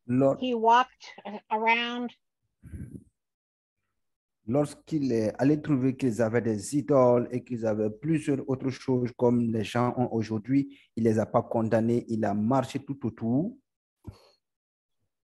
[0.07, 1.07] Lors- he walked
[1.51, 2.13] around
[4.49, 9.41] Lorsqu'il est allé trouver qu'ils avaient des idoles et qu'ils avaient plusieurs autres choses comme
[9.51, 13.57] les gens ont aujourd'hui, il les a pas condamnés, il a marché tout autour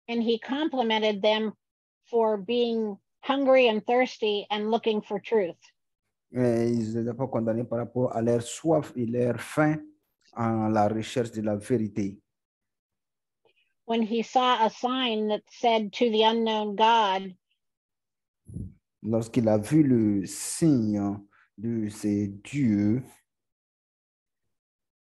[0.08, 1.52] and he complimented them
[2.10, 5.56] for being hungry and thirsty and looking for truth.
[6.32, 9.76] Et il ne les a pas condamnés par rapport à leur soif et leur faim
[10.36, 12.18] en la recherche de la vérité.
[13.86, 17.34] when he saw a sign that said to the unknown God,
[19.04, 21.18] Lorsqu'il a vu le signe
[21.58, 23.02] de ces dieux,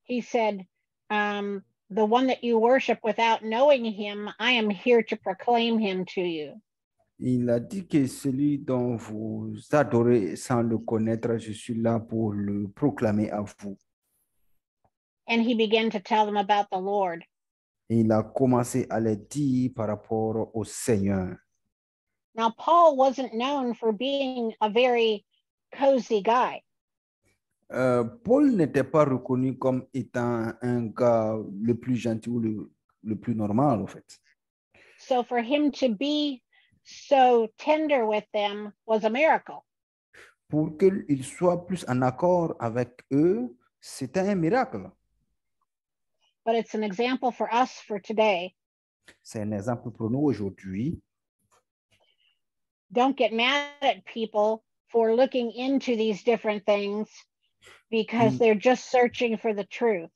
[0.05, 0.65] he said,
[1.09, 6.05] um, The one that you worship without knowing him, I am here to proclaim him
[6.15, 6.61] to you.
[7.19, 12.33] il a dit que celui dont vous adorez sans le connaître, je suis là pour
[12.33, 13.77] le proclamer à vous.
[15.27, 17.23] And he began to tell them about the Lord.
[17.89, 21.35] Et il a commencé à les dire par rapport au Seigneur.
[22.37, 25.25] Now, Paul wasn't known for being a very
[25.73, 26.61] cozy guy.
[27.73, 32.71] Euh, Paul n'était pas reconnu comme étant un gars le plus gentil ou le,
[33.03, 34.19] le plus normal, en fait.
[34.99, 36.41] So for him to be
[36.83, 39.65] so tender with them was a miracle.
[40.47, 44.89] Pour qu'il soit plus en accord avec eux, c'était un miracle.
[46.45, 48.55] But it's an example for us for today.
[49.23, 51.01] C'est un exemple pour nous aujourd'hui.
[52.91, 57.09] Don't get mad at people for looking into these different things
[57.91, 58.39] because Mm.
[58.39, 60.11] they're just searching for the truth.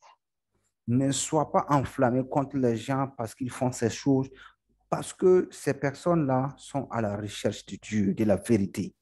[0.88, 4.30] Ne sois pas enflammé contre les gens parce qu'ils font ces choses,
[4.90, 8.94] parce que ces personnes-là sont à la recherche de Dieu, de la vérité.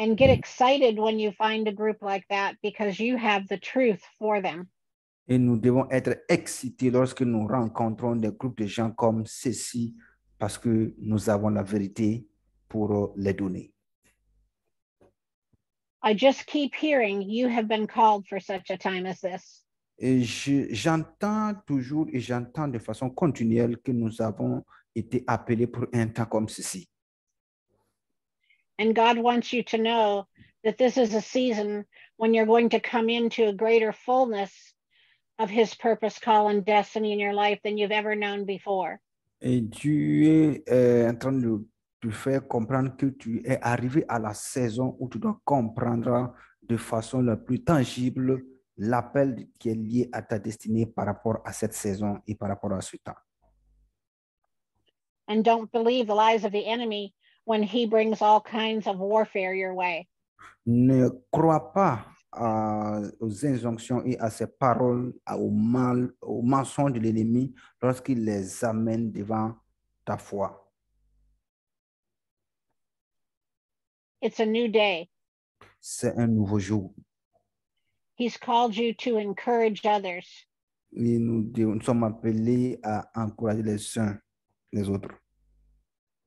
[0.00, 4.00] And get excited when you find a group like that because you have the truth
[4.18, 4.68] for them.
[5.26, 9.94] Et nous devons être excités lorsque nous rencontrons des groupes de gens comme ceci,
[10.38, 12.26] parce que nous avons la vérité
[12.68, 13.72] pour les donner.
[16.02, 19.64] I just keep hearing you have been called for such a time as this.
[19.98, 24.64] Et je- j'entends toujours et j'entends de façon continuelle que nous avons
[24.94, 26.88] été appelés pour un temps comme ceci.
[28.78, 30.24] And God wants you to know
[30.62, 31.84] that this is a season
[32.16, 34.52] when you're going to come into a greater fullness
[35.40, 39.00] of His purpose, call, and destiny in your life than you've ever known before.
[39.40, 41.66] Et est euh, en train de
[42.00, 46.76] te faire comprendre que tu es arrivé à la saison où tu dois comprendre de
[46.76, 48.44] façon la plus tangible
[48.76, 52.72] l'appel qui est lié à ta destinée par rapport à cette saison et par rapport
[52.72, 53.16] à ce temps.
[55.28, 57.14] And don't believe the lies of the enemy
[57.44, 60.08] when he brings all kinds of warfare your way.
[60.66, 67.00] Ne crois pas à- aux injonctions et à ces paroles, au mal, aux mensonges de
[67.00, 69.54] l'ennemi lorsqu'il les amène devant
[70.04, 70.64] ta foi.
[74.20, 75.08] It's a new day.
[75.80, 76.92] C'est un nouveau jour.
[78.16, 80.26] He's called you to encourage others.
[80.92, 84.18] Et nous, nous sommes appelés à encourager les uns
[84.72, 85.14] les autres.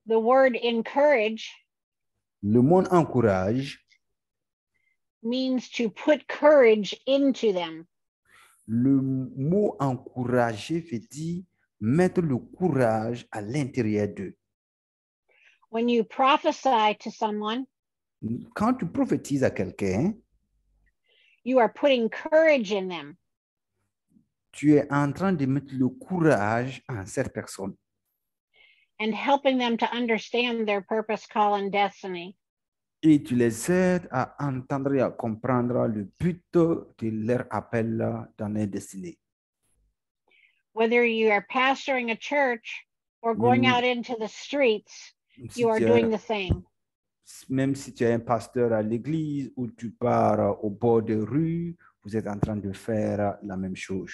[0.08, 1.50] The word encourage
[2.42, 3.84] Le monde encourage.
[5.22, 7.86] Means to put courage into them.
[8.66, 11.42] Le mot encourager veut dire
[11.80, 14.34] mettre le courage à l'intérieur d'eux.
[15.70, 17.66] When you prophesy to someone,
[18.54, 20.14] Quand tu prophétises à quelqu'un,
[21.44, 23.16] you are putting courage in them.
[24.52, 27.74] tu es en train de mettre le courage en cette personne
[29.00, 32.36] and helping them to understand their purpose, call, and destiny.
[33.02, 37.98] Et tu les aides à entendre et à comprendre le but de leur appel
[38.38, 39.18] dans leur destinée.
[40.74, 42.86] Whether you are pastoring a church
[43.20, 45.14] or going out into the streets,
[45.50, 46.64] Si you are doing the same.
[47.48, 51.76] même si tu es un pasteur à l'église ou tu pars au bord de rue,
[52.04, 54.12] vous êtes en train de faire la même chose.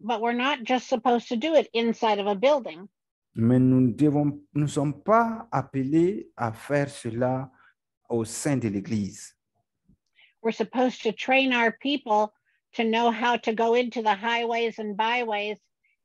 [0.00, 2.88] But we're not just supposed to do it inside of a building.
[3.34, 7.50] Mais nous devons, nous ne sommes pas appelés à faire cela
[8.08, 9.34] au sein de l'église.
[10.42, 12.32] We're supposed to train our people
[12.74, 15.58] to know how to go into the highways and byways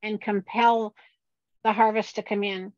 [0.03, 0.93] and compel
[1.63, 2.71] the harvest to come in.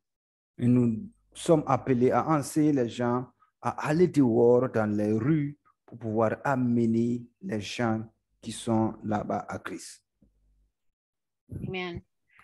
[0.58, 3.26] Et nous sommes appelés à enseigner les gens
[3.62, 8.02] à aller dehors dans les rues pour pouvoir amener les gens
[8.40, 10.02] qui sont là-bas à Christ.
[11.66, 12.00] Amen.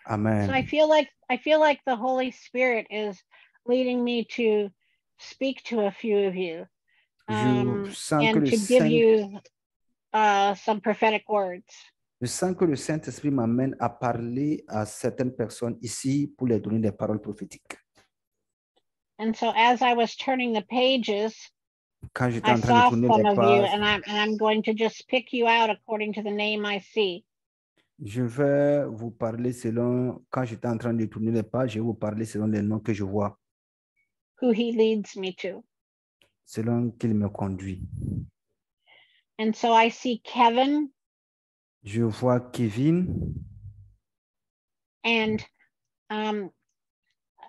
[0.08, 0.46] Amen.
[0.46, 3.20] So I feel like I feel like the Holy Spirit is
[3.66, 4.70] leading me to
[5.18, 6.66] speak to a few of you.
[7.28, 9.40] um, Je sens que and to give Saint- you
[10.12, 11.72] uh, some prophetic words.
[12.20, 16.78] Je sens que le Saint-Esprit m'amène à parler à certaines personnes ici pour leur donner
[16.78, 17.76] des paroles prophétiques.
[19.18, 21.50] And so as I was turning the pages,
[22.14, 25.06] Quand j'étais en train de tourner les pages, and I'm, and I'm going to just
[25.08, 27.24] pick you out according to the name I see.
[28.04, 31.84] Je vais vous parler selon, quand j'étais en train de tourner les pages, je vais
[31.84, 33.38] vous parler selon les noms que je vois,
[34.42, 35.64] who he leads me to.
[36.44, 37.82] selon qu'il me conduit.
[39.38, 40.88] And so I see Kevin
[41.84, 43.34] Je vois Kevin,
[45.04, 45.38] and
[46.10, 46.50] um,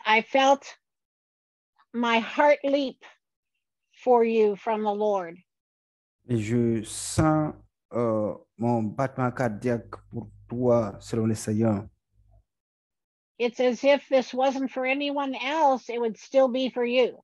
[0.06, 0.78] I felt
[1.94, 3.04] my heart leap
[4.04, 5.36] for you from the Lord.
[6.30, 7.54] et je sens
[7.94, 11.88] euh, mon battement cardiaque pour toi selon le Seigneur.
[13.40, 17.24] It's as if this wasn't for anyone else, it would still be for you.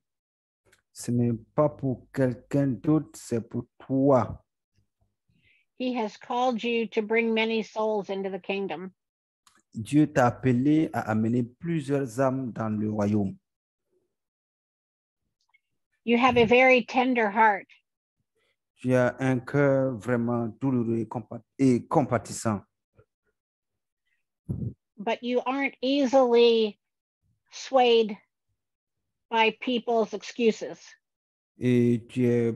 [0.92, 4.40] Ce n'est pas pour quelqu'un d'autre, c'est pour toi.
[5.80, 8.92] He has called you to bring many souls into the kingdom.
[9.74, 13.36] Dieu t'a appelé à amener plusieurs âmes dans le royaume.
[16.06, 17.66] You have a very tender heart.
[18.76, 22.62] Tu as un cœur vraiment douloureux et compa- et compatissant.
[24.98, 26.80] But you aren't easily
[27.52, 28.18] swayed
[29.30, 30.80] by people's excuses.
[31.60, 32.56] Et tu es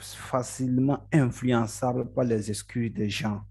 [0.00, 3.42] facilement influençable par les excuses des gens.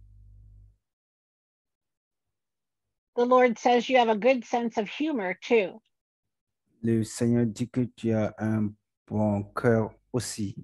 [3.16, 5.82] The Lord says you have a good sense of humor too.
[6.82, 8.74] Le Seigneur dit que tu as un
[9.06, 10.56] bon cœur aussi.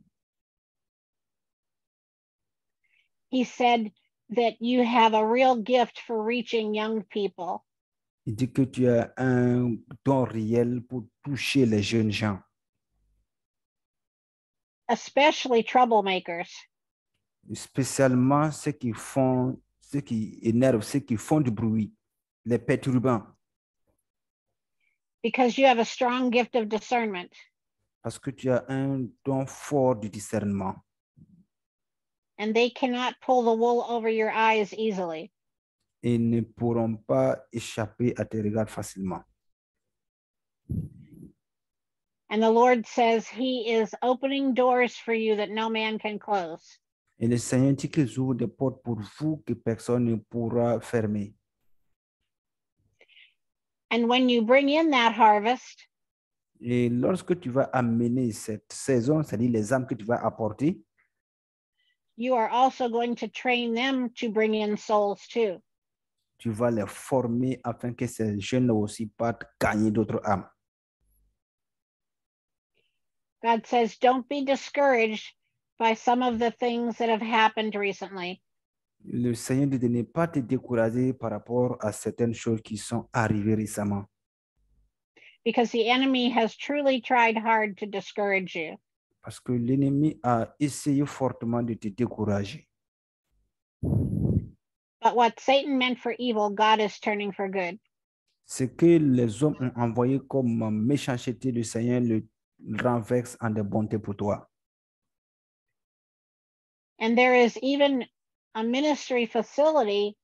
[3.29, 3.91] He said
[4.35, 7.63] that you have a real gift for reaching young people.
[8.25, 12.39] Il dit que tu as un don réel pour toucher les jeunes gens,
[14.89, 16.49] especially troublemakers.
[17.53, 21.93] spécialement ceux qui font, ceux qui énervent, ceux qui font du bruit,
[22.45, 23.23] les perturbants,
[25.23, 27.31] because you have a strong gift of discernment.
[28.01, 30.75] parce que tu as un don fort du discernement.
[32.37, 35.31] And they cannot pull the wool over your eyes easily.
[36.05, 39.23] et ne pourront pas échapper à tes regards facilement.
[42.29, 46.79] And the Lord says He is opening doors for you that no man can close.
[47.19, 51.33] Et le Seigneur dit qu'il ouvre des portes pour vous que personne ne pourra fermer.
[53.89, 55.87] And when you bring in that harvest,
[56.61, 60.81] Et lorsque tu vas amener cette saison, c'est-à-dire les âmes que tu vas apporter,
[62.17, 65.61] you are also going to train them to bring in souls too.
[66.37, 70.47] Tu vas les former afin que ces jeunes aussi partent gagner d'autres âmes.
[73.43, 75.33] God says, don't be discouraged
[75.77, 78.41] by some of the things that have happened recently.
[79.07, 83.07] Le Seigneur dit de ne pas te décourager par rapport à certaines choses qui sont
[83.13, 84.05] arrivées récemment.
[85.45, 88.75] because the enemy has truly tried hard to discourage you.
[89.25, 92.67] Parce que l'ennemi a essayé fortement de te décourager.
[93.81, 97.79] But what Satan meant for evil, God is turning for good.
[98.45, 102.27] Ce que les hommes ont envoyé comme méchanceté, le Seigneur le
[102.83, 104.47] renverse en de bonté pour toi.
[106.99, 108.05] And there is even
[108.53, 110.15] a ministry facility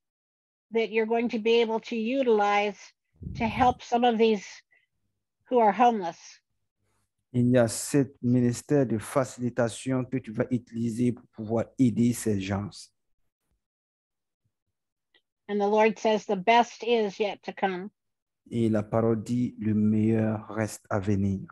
[0.74, 2.78] that you're going to be able to utilize
[3.38, 4.46] to help some of these
[5.50, 6.20] who are homeless.
[7.34, 12.42] Il y a ce ministère de facilitation que tu vas utiliser pour pouvoir aider ces
[12.42, 12.70] gens.
[15.48, 17.90] And the Lord says the best is yet to come.
[18.50, 21.48] Et la parole dit, le meilleur reste à venir.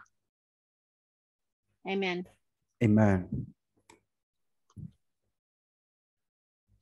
[1.87, 2.25] Amen.
[2.83, 3.27] Amen.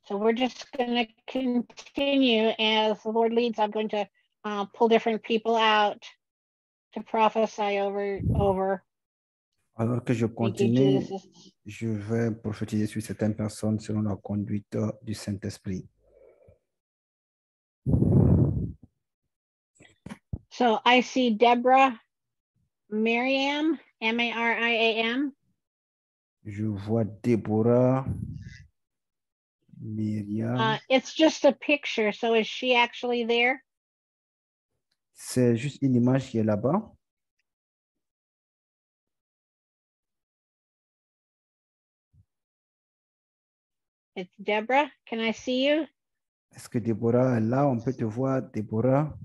[0.05, 3.59] So we're just going to continue as the Lord leads.
[3.59, 4.07] I'm going to
[4.45, 6.03] uh, pull different people out
[6.93, 8.83] to prophesy over over.
[9.79, 11.03] Alors que je continue,
[11.65, 15.87] je vais prophétiser sur certaines personnes selon la conduite du Saint-Esprit.
[20.49, 21.93] So I see Deborah
[22.89, 25.31] Miriam, M A R I A M.
[26.43, 28.05] Je vois Déborah,
[29.79, 30.57] Myriam.
[30.57, 32.11] Uh, it's just a picture.
[32.11, 33.63] So is she actually there?
[35.13, 36.96] C'est juste une image qui est là-bas.
[44.17, 44.91] It's Deborah.
[45.05, 45.85] Can I see you?
[46.55, 47.67] Est-ce que Déborah est là?
[47.67, 49.15] On peut te voir, Déborah.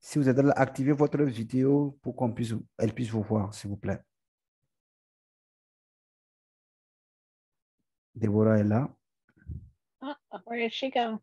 [0.00, 3.68] Si vous êtes là, activez votre vidéo pour qu'on puisse, elle puisse vous voir, s'il
[3.68, 4.00] vous plaît.
[8.14, 8.88] Déborah est là.
[10.00, 10.14] Oh,
[10.46, 11.20] where did she go?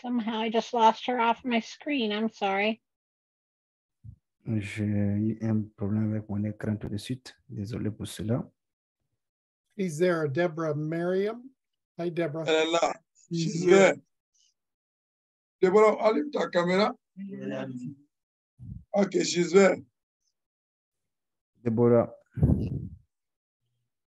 [0.00, 2.12] Somehow I just lost her off my screen.
[2.12, 2.80] I'm sorry.
[4.48, 7.34] J'ai eu un problème avec mon écran tout de suite.
[7.48, 8.48] Désolé pour cela.
[9.76, 11.42] He's there, Deborah Merriam?
[11.98, 12.44] Hi, Deborah.
[12.46, 12.94] Elle est là.
[13.30, 13.76] She's She's here.
[13.76, 13.96] there.
[15.60, 16.94] Deborah, allume ta caméra.
[18.94, 19.82] Ok, she's there.
[21.64, 22.14] Déborah,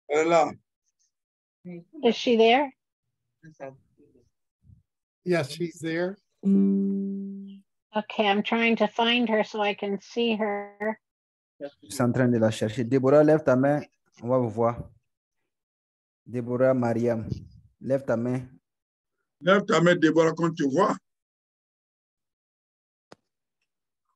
[0.07, 0.51] Elle est là.
[2.03, 2.71] Is she there?
[5.25, 6.17] Yes, she's there.
[7.93, 10.97] Okay, I'm trying to find her so I can see her.
[11.59, 12.83] je suis en train de la chercher.
[12.85, 13.81] Déborah, lève ta main.
[14.23, 14.77] On va vous voir.
[16.25, 17.27] Déborah Mariam,
[17.81, 18.47] lève ta main.
[19.41, 20.95] Lève ta main, Deborah, quand tu vois.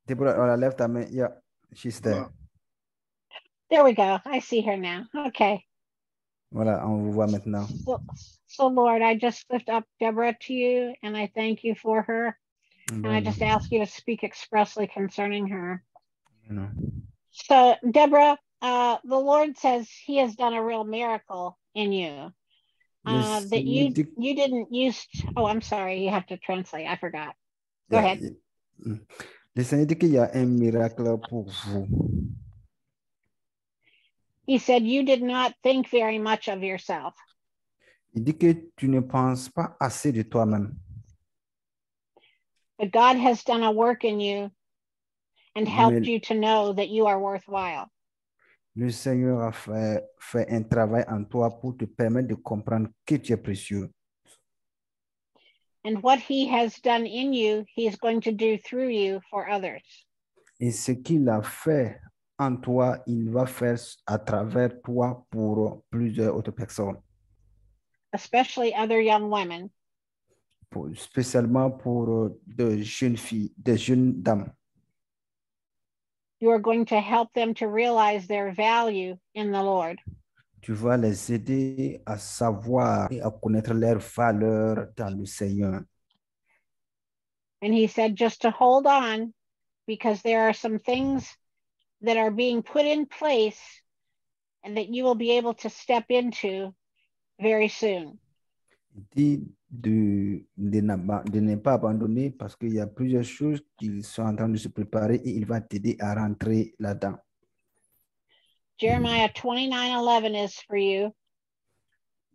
[0.07, 1.05] Déborah, voilà, lève ta main.
[1.11, 1.31] Yeah,
[1.73, 2.29] she's there.
[3.69, 4.19] There we go.
[4.25, 5.05] I see her now.
[5.27, 5.65] Okay.
[6.51, 7.67] Voilà, on vous voit maintenant.
[7.83, 7.99] So,
[8.47, 12.37] so Lord, I just lift up Deborah to you and I thank you for her.
[12.91, 15.83] And I just ask you to speak expressly concerning her.
[17.31, 22.31] So, Deborah, uh, the Lord says He has done a real miracle in you.
[23.07, 25.05] Uh, Le that you you didn't use.
[25.35, 26.03] Oh, I'm sorry.
[26.03, 26.87] You have to translate.
[26.87, 27.35] I forgot.
[27.91, 28.19] Go Yeah, ahead.
[28.21, 28.95] yeah.
[29.55, 31.87] Le Seigneur dit qu'il y a un miracle pour vous.
[34.47, 37.13] He said you did not think very much of yourself,
[38.13, 40.75] Il dit que tu ne penses pas assez de toi-même.
[42.77, 44.51] But God has done a work in you
[45.55, 47.89] and helped Mais- you to know that you are worthwhile.
[48.77, 53.15] Le Seigneur a fait, fait un travail en toi pour te permettre de comprendre que
[53.15, 53.89] tu es précieux.
[55.85, 59.47] And what He has done in you, He is going to do through you for
[59.49, 59.83] others.
[60.59, 62.01] Et ce qu'il a fait
[62.37, 66.97] en toi, il va faire à travers toi pour plusieurs autres personnes,
[68.13, 69.69] especially other young women.
[70.69, 74.51] Pour- spécialement pour euh, de jeunes filles, des jeunes dames.
[76.41, 79.99] You are going to help them to realize their value in the Lord.
[80.61, 85.81] Tu vas les aider à savoir et à connaître leur valeur dans le Seigneur.
[87.61, 89.33] And he said just to hold on
[89.87, 91.35] because there are some things
[92.01, 93.59] that are being put in place
[94.63, 96.73] and that you will be able to step into
[97.39, 98.19] very soon.
[98.95, 104.03] Il dit de, de de ne pas abandonner parce qu'il y a plusieurs choses qu'ils
[104.03, 107.17] sont en train de se préparer et il va t'aider à rentrer là-dedans.
[108.77, 111.13] Jeremiah 29 11 is for you.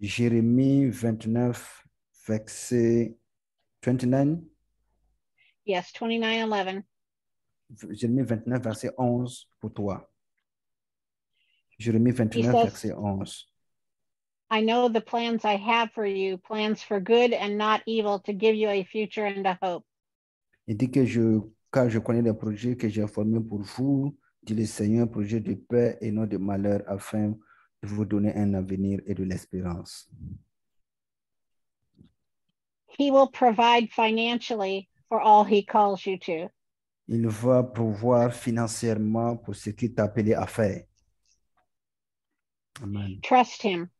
[0.00, 1.84] Jérémie 29,
[2.26, 3.16] verset
[3.84, 4.38] 29.
[5.66, 6.82] Yes, 29 11.
[7.90, 10.10] Jérémie 29, verset 11 pour toi.
[11.78, 13.49] Jérémie 29, says- verset 11.
[14.50, 18.32] I know the plans I have for you, plans for good and not evil, to
[18.32, 19.84] give you a future and a hope.
[20.66, 21.40] Il dit que je,
[21.72, 25.54] car je connais les projets que j'ai formés pour vous, dit le Seigneur, projet de
[25.54, 27.28] paix et non de malheur, afin
[27.82, 30.08] de vous donner un avenir et de l'espérance.
[32.98, 36.50] He will provide financially for all he calls you to.
[37.06, 40.84] Il va pouvoir financièrement pour ce qu'il t'a appelé à faire.
[42.82, 43.20] Amen.
[43.22, 43.90] Trust him.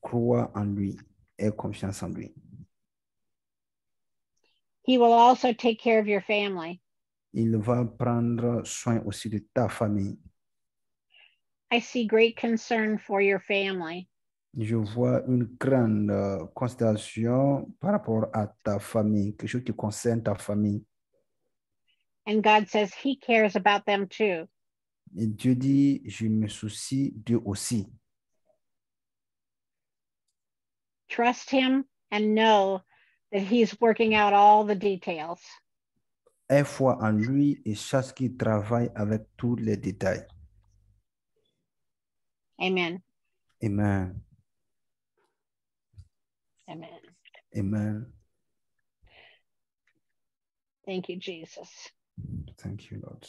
[0.00, 0.96] Crois en lui
[1.38, 2.32] et confiance en lui.
[4.84, 6.80] He will also take care of your family.
[7.34, 10.18] Il va prendre soin aussi de ta famille.
[11.70, 14.08] I see great concern for your family.
[14.56, 20.22] Je vois une grande euh, considération par rapport à ta famille, quelque chose qui concerne
[20.22, 20.82] ta famille.
[22.26, 24.48] And God says he cares about them too.
[25.16, 27.86] Et Dieu dit, je me soucie d'eux aussi.
[31.08, 32.82] Trust him and know
[33.32, 35.40] that he's working out all the details.
[36.50, 40.26] Aie foi en lui et sache qu'il travaille avec tous les détails.
[42.60, 43.02] Amen.
[43.62, 44.20] Amen.
[46.68, 47.00] Amen.
[47.56, 48.06] Amen.
[50.86, 51.92] Thank you, Jesus.
[52.56, 53.26] Thank you, Lord.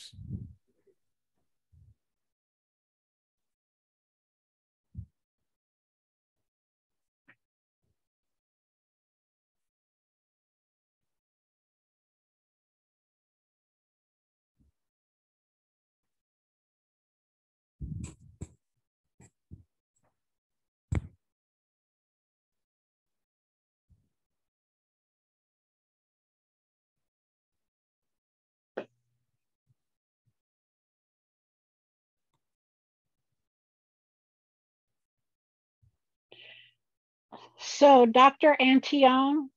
[37.69, 38.57] So, Dr.
[38.59, 39.49] Antoine,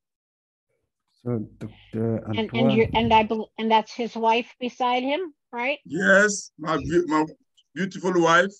[1.24, 2.22] So, Dr.
[2.36, 5.78] and and you and I and that's his wife beside him, right?
[5.84, 7.26] Yes, my, my
[7.74, 8.52] beautiful wife.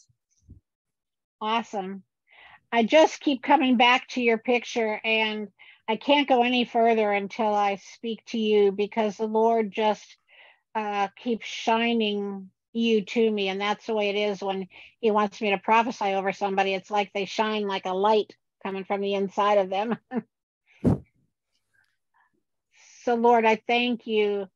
[1.41, 2.03] Awesome.
[2.73, 5.49] I just keep coming back to your picture and
[5.87, 10.17] I can't go any further until I speak to you because the Lord just
[10.75, 13.49] uh, keeps shining you to me.
[13.49, 14.67] And that's the way it is when
[15.01, 16.73] He wants me to prophesy over somebody.
[16.75, 19.99] It's like they shine like a light coming from the inside of them.
[23.05, 24.47] so, Lord, I thank you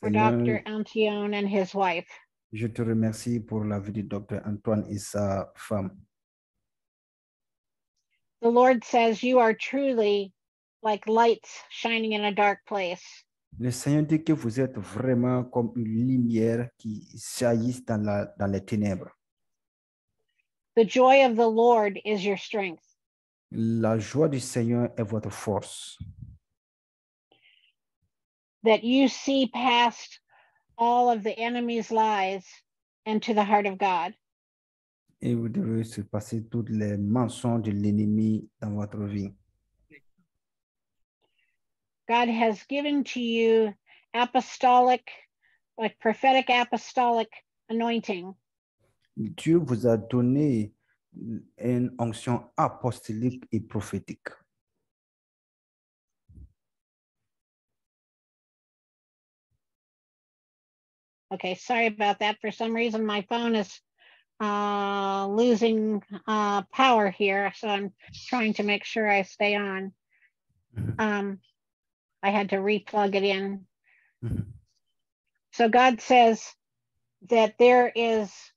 [0.00, 0.62] for Seigneur, Dr.
[0.66, 2.08] Antoine and his wife.
[2.52, 4.42] je te remercie pour la vie de Dr.
[4.44, 5.90] Antoine et sa femme.
[8.42, 10.32] The Lord says, You are truly
[10.82, 13.24] like lights shining in a dark place.
[13.58, 18.50] Le Seigneur dit que vous êtes vraiment comme une lumière qui jaillisse dans, la, dans
[18.50, 19.10] les ténèbres.
[20.74, 22.82] The joy of the Lord is your strength.
[23.54, 25.98] La joie du Seigneur est votre force.
[28.64, 30.20] That you see past
[30.78, 32.44] all of the enemy's lies
[33.04, 34.14] and to the heart of God.
[35.20, 39.32] Et vous devez se passer tous les mensonges de l'ennemi dans votre vie.
[42.08, 43.74] God has given to you
[44.14, 45.10] apostolic,
[45.76, 47.28] like prophetic apostolic
[47.68, 48.34] anointing.
[49.16, 50.72] Dieu vous a donné
[51.14, 54.28] une onction apostolique et prophétique.
[61.32, 62.38] Okay, sorry about that.
[62.40, 63.80] For some reason, my phone is
[64.40, 67.92] uh, losing uh, power here, so I'm
[68.28, 69.94] trying to make sure I stay on.
[70.76, 71.00] Mhm.
[71.00, 71.40] Um,
[72.22, 73.66] I had to replug it in.
[74.22, 74.52] Mhm.
[75.52, 76.54] So God says
[77.28, 78.51] that there is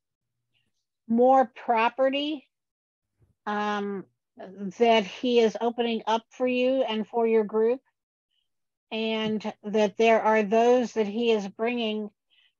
[1.07, 2.47] more property
[3.45, 4.05] um,
[4.79, 7.81] that He is opening up for you and for your group,
[8.91, 12.09] and that there are those that He is bringing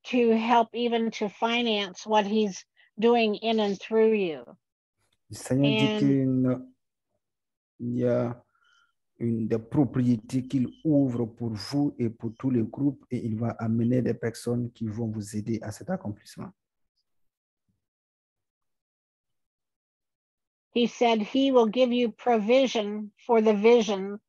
[0.06, 2.64] to help even to finance what He's
[3.00, 4.44] doing in and through you.
[5.52, 6.76] And-
[7.80, 8.42] il y a
[9.20, 13.50] une des propriétés qu'il ouvre pour vous et pour tous les groupes et il va
[13.60, 16.52] amener des personnes qui vont vous aider à cet accomplissement.
[20.76, 24.20] He said he will give you provision for the vision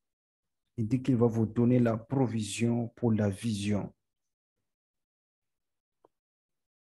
[0.79, 3.93] Il dit qu'il va vous donner la provision pour la vision.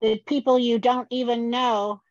[0.02, 2.02] that people you don't even know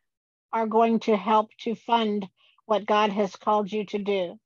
[0.51, 2.27] are going to help to fund
[2.65, 4.39] what God has called you to do.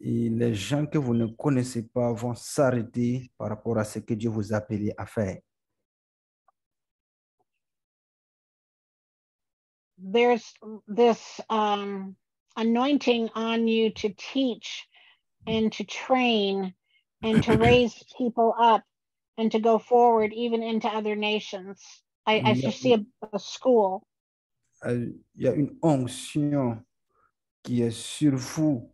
[0.00, 4.14] Et les gens que vous ne connaissez pas vont s'arrêter par rapport à ce que
[4.14, 5.38] Dieu vous a appelé à faire.
[9.98, 10.42] There's
[10.88, 12.16] this um,
[12.56, 14.86] anointing on you to teach
[15.46, 16.74] and to train
[17.22, 18.82] and to raise people up
[19.38, 21.80] and to go forward even into other nations.
[22.26, 24.02] I, I just see a, a school.
[24.84, 26.84] Il y a une onction
[27.62, 28.92] qui est sur vous,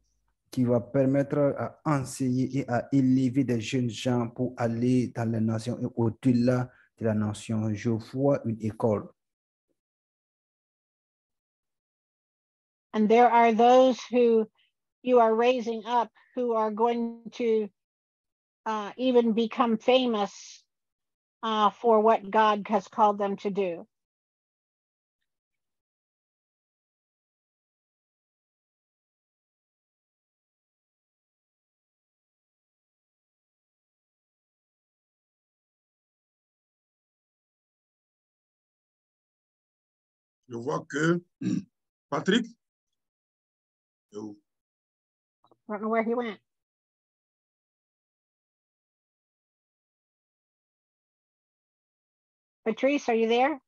[0.50, 5.40] qui va permettre à enseigner et à élever des jeunes gens pour aller dans les
[5.40, 7.72] nations et au-delà de la nation.
[7.72, 9.08] Je vois une école.
[12.94, 14.48] And there are those who
[15.02, 17.68] you are raising up who are going to
[18.66, 20.62] uh, even become famous
[21.42, 23.86] uh, for what God has called them to do.
[40.48, 41.20] Je vois que
[42.10, 42.46] Patrick,
[44.14, 44.36] oh,
[45.68, 46.38] I don't know where he went.
[52.66, 53.60] Patrice, are you there?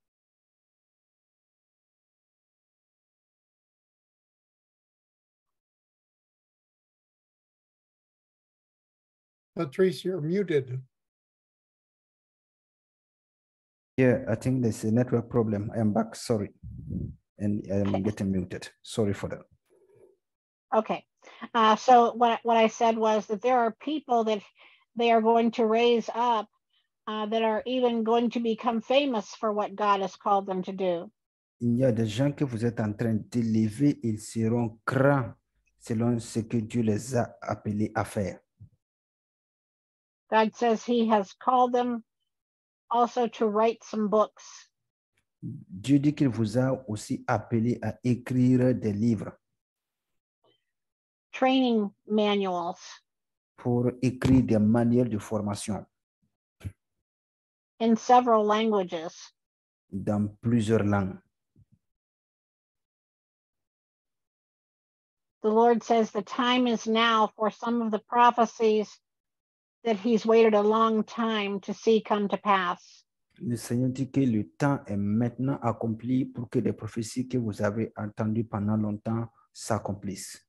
[9.57, 10.81] Patrice, you're muted.
[13.97, 15.71] Yeah, I think there's a network problem.
[15.77, 16.51] I am back, sorry.
[17.39, 18.69] And I'm getting muted.
[18.83, 19.60] Sorry for that.
[20.75, 21.05] Okay.
[21.55, 24.43] Uh, so what what I said was that there are people that
[24.97, 26.49] they are going to raise up
[27.07, 30.73] uh, that are even going to become famous for what God has called them to
[30.73, 31.11] do.
[31.61, 35.35] Il y a des gens que vous êtes en train d'élever, ils seront grands
[35.79, 38.39] selon ce que Dieu les a appelés à faire.
[40.31, 42.03] God says He has called them
[42.91, 44.71] also to write some books.
[45.43, 49.33] Dieu dit qu'il vous a aussi appelé à écrire des livres
[51.33, 52.81] training manuals
[53.57, 55.85] pour écrire des manuels de formation
[57.81, 59.33] in several languages.
[59.93, 61.19] dans plusieurs langues.
[65.43, 68.89] The Lord says the time is now for some of the prophecies
[69.85, 73.05] that He's waited a long time to see come to pass.
[73.43, 77.63] Le Seigneur dit que le temps est maintenant accompli pour que les prophéties que vous
[77.63, 80.47] avez entendues pendant longtemps s'accomplissent.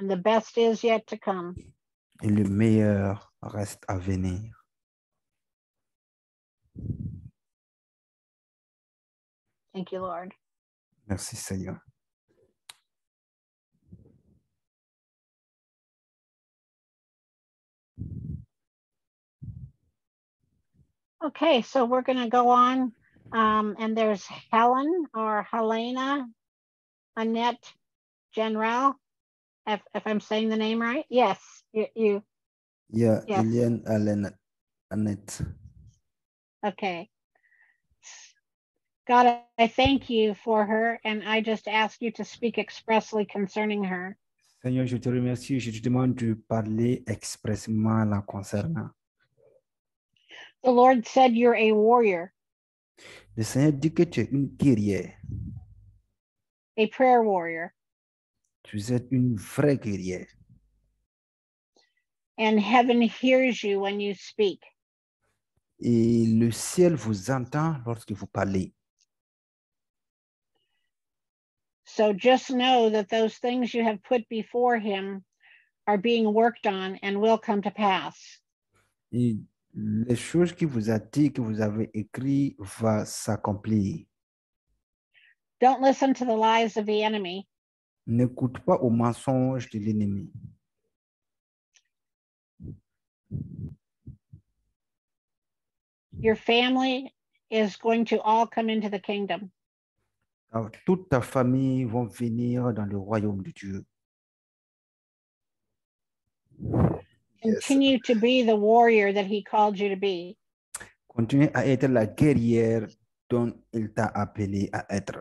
[0.00, 1.54] And the best is yet to come.
[2.22, 4.50] Et le meilleur reste à venir.
[9.74, 10.32] Thank you, Lord.
[11.06, 11.82] Merci Seigneur.
[21.22, 22.92] Okay, so we're going to go on.
[23.32, 26.26] Um, and there's Helen or Helena
[27.16, 27.72] Annette
[28.34, 28.94] General,
[29.74, 31.04] if, if I'm saying the name right.
[31.08, 31.38] Yes,
[31.72, 32.22] you, you
[32.92, 33.38] Il y a Yes.
[33.44, 34.30] Eliane Allen
[34.90, 35.40] Annette.
[36.66, 37.08] Okay.
[39.06, 43.24] God, I- I thank you for her, and I just ask you to speak expressly
[43.24, 44.16] concerning her.
[44.62, 45.58] Seigneur, je te remercie.
[45.58, 48.90] Je te demande de parler expressément la concernant.
[50.62, 52.32] The Lord said you're a warrior,
[53.36, 55.14] Le Seigneur dit que tu es une guerrière.
[56.76, 57.72] a prayer warrior,
[58.62, 60.26] Tu es une vraie guerrière.
[62.40, 64.64] and heaven hears you when you speak.
[65.78, 68.72] Et le ciel vous entend lorsque vous parlez.
[71.84, 75.22] So just know that those things you have put before him
[75.86, 78.40] are being worked on and will come to pass.
[79.12, 79.36] Et
[79.74, 84.06] les choses qu'il vous a dit, que vous avez écrit, va s'accomplir.
[85.60, 87.46] Don't listen to the lies of the enemy.
[88.10, 90.32] N'écoute pas aux mensonges de l'ennemi.
[96.18, 97.14] Your family
[97.50, 99.52] is going to all come into the kingdom.
[100.52, 103.84] Alors, toute ta famille vont venir dans le royaume de Dieu.
[107.44, 107.60] Yes.
[107.60, 110.36] Continue to be the warrior that he called you to be.
[111.06, 112.88] Continue à être la guerrière
[113.30, 115.20] dont il t'a appelé à être.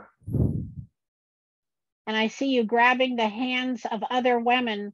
[2.09, 4.93] And I see you grabbing the hands of other women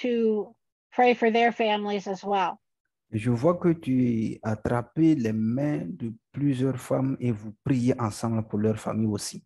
[0.00, 0.54] to
[0.92, 2.60] pray for their families as well.
[3.10, 8.58] Je vois que tu attrapé les mains de plusieurs femmes et vous priez ensemble pour
[8.58, 9.42] leur famille aussi.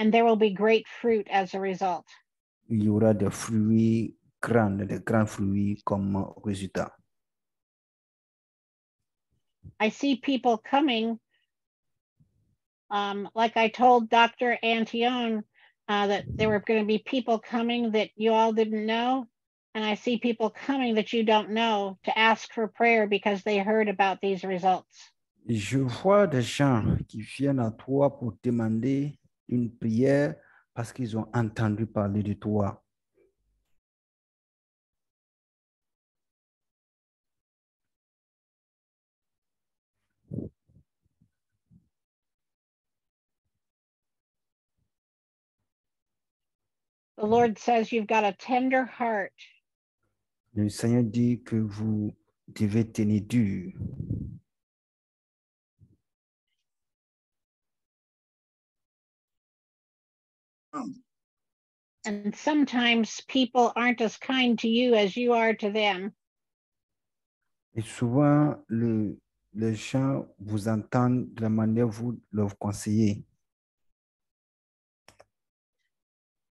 [0.00, 2.06] And there will be great fruit as a result.
[2.68, 6.90] Il y aura des fruits grands, des grands fruits comme résultat.
[9.78, 11.20] I see people coming.
[12.92, 14.58] Um, like I told Dr.
[14.62, 15.42] Antoine,
[15.88, 19.26] uh, that there were going to be people coming that you all didn't know.
[19.74, 23.58] And I see people coming that you don't know to ask for prayer because they
[23.58, 25.10] heard about these results.
[25.48, 30.34] Je vois des gens qui viennent à toi pour demander une prière
[30.74, 32.81] parce qu'ils ont entendu parler de toi.
[47.18, 49.32] The Lord says you've got a tender heart.
[50.54, 52.14] Le Seigneur dit que vous
[52.48, 53.72] devez tenir dur.
[62.04, 66.12] And sometimes people aren't as kind to you as you are to them.
[67.74, 69.16] Et souvent, le,
[69.54, 73.24] les gens vous entendent de la manière vous leur conseillez.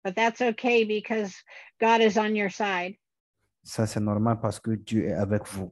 [0.02, 1.34] But that's okay because
[1.80, 2.96] God is on your side.
[3.62, 5.70] Ça, c'est normal parce que Dieu est avec vous.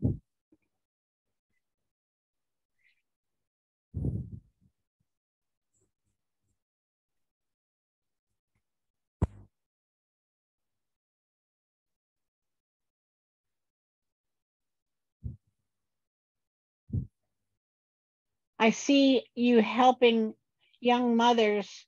[18.61, 20.35] I see you helping
[20.81, 21.87] young mothers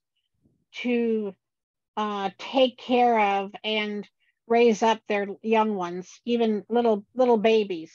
[0.81, 1.35] to
[2.01, 4.07] uh, take care of and
[4.47, 7.93] raise up their young ones, even little little babies.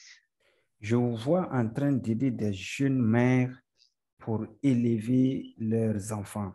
[0.81, 3.57] Je vous vois en train d'aider des jeunes mères
[4.21, 6.55] pour élever leurs enfants.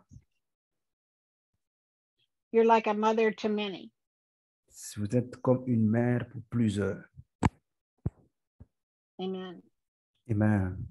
[2.52, 3.90] You're like a mother to many.
[4.96, 7.04] Vous êtes comme une mère pour plusieurs.
[9.20, 9.62] Amen.
[10.30, 10.86] Amen.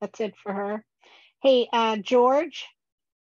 [0.00, 0.84] That's it for her.
[1.42, 2.66] Hey, uh, George,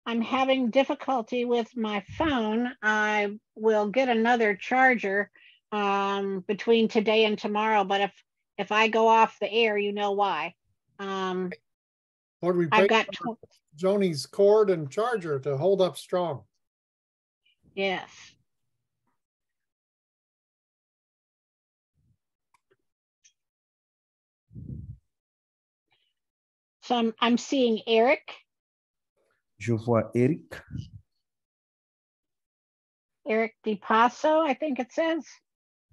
[0.05, 2.71] I'm having difficulty with my phone.
[2.81, 5.31] I will get another charger
[5.71, 8.11] um, between today and tomorrow, but if
[8.57, 10.53] if I go off the air, you know why.
[10.99, 11.51] Um,
[12.41, 13.07] Lord, we I've got
[13.75, 16.43] Joni's cord and charger to hold up strong.
[17.73, 18.09] yes.
[26.81, 28.34] So I'm I'm seeing Eric,
[29.64, 30.61] Je vois Eric.
[33.26, 35.26] Eric DiPasso, I think it says.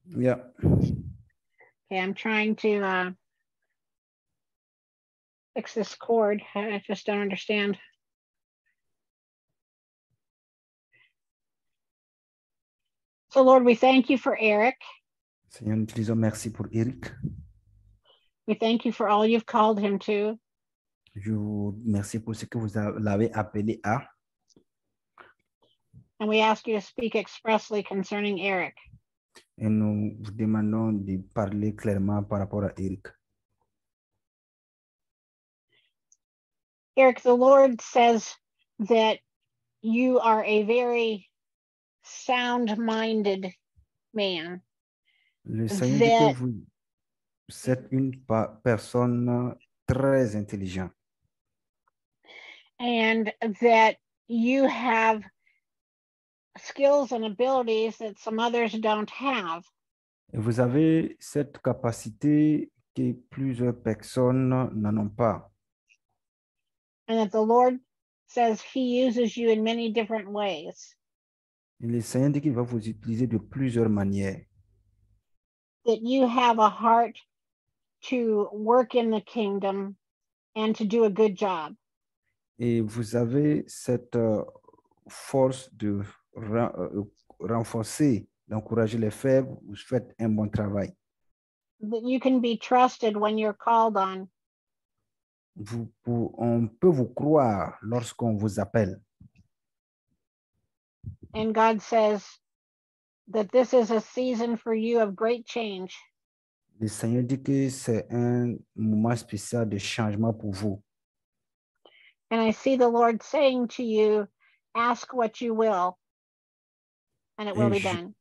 [0.08, 0.38] Yeah.
[0.64, 3.10] Okay, I'm trying to uh,
[5.54, 6.42] fix this cord.
[6.56, 7.78] I just don't understand.
[13.30, 14.74] So Lord, we thank you for Eric.
[15.48, 17.12] Seigneur, nous te disons merci pour Eric.
[18.48, 20.40] We thank you for all you've called him to.
[21.14, 22.68] Je vous remercie pour ce que vous
[22.98, 24.08] l'avez appelé à.
[26.20, 28.76] And we ask you to speak expressly concerning Eric.
[29.58, 33.08] Et nous vous demandons de parler clairement par rapport à Eric.
[36.96, 38.34] Eric, the Lord says
[38.80, 39.18] that
[39.82, 41.30] you are a very
[42.02, 43.52] sound minded
[44.12, 44.60] man.
[45.44, 46.38] Le Seigneur dit que
[47.48, 48.12] vous êtes une
[48.62, 49.56] personne
[49.86, 50.92] très intelligente
[52.80, 53.96] and that
[54.26, 55.22] you have
[56.58, 59.62] skills and abilities that some others don't have.
[60.32, 65.50] et vous avez cette capacité que plusieurs personnes n'en ont pas.
[67.08, 67.80] And that the Lord
[68.28, 70.94] says He uses you in many different ways.
[71.82, 74.44] Et le Seigneur dit qu'il va vous utiliser de plusieurs manières.
[75.86, 77.18] That you have a heart
[78.10, 79.96] to work in the kingdom
[80.54, 81.74] and to do a good job.
[82.62, 84.44] Et vous avez cette euh,
[85.08, 86.02] force de
[86.36, 87.04] euh,
[87.40, 89.56] renforcer, d'encourager les faibles.
[89.66, 90.94] Vous faites un bon travail.
[91.80, 94.28] That you can be trusted when you're called on.
[95.56, 99.00] Vous, on peut vous croire lorsqu'on vous appelle.
[101.34, 102.22] And God says
[103.28, 105.96] that this is a season for you of great change.
[106.78, 110.82] Le Seigneur dit que c'est un moment spécial de changement pour vous.
[112.30, 114.28] And I see the Lord saying to you,
[114.76, 115.98] ask what you will,
[117.38, 118.14] and it will be done.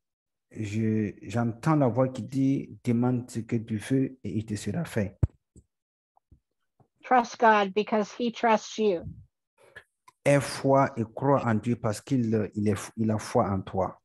[0.52, 4.84] Je- J'entends la voix qui dit, demande ce que tu veux et il te sera
[4.84, 5.16] fait.
[7.04, 9.04] Trust God because he trusts you.
[10.26, 14.02] Aie foi et crois en Dieu parce qu'il il est, il a foi en toi.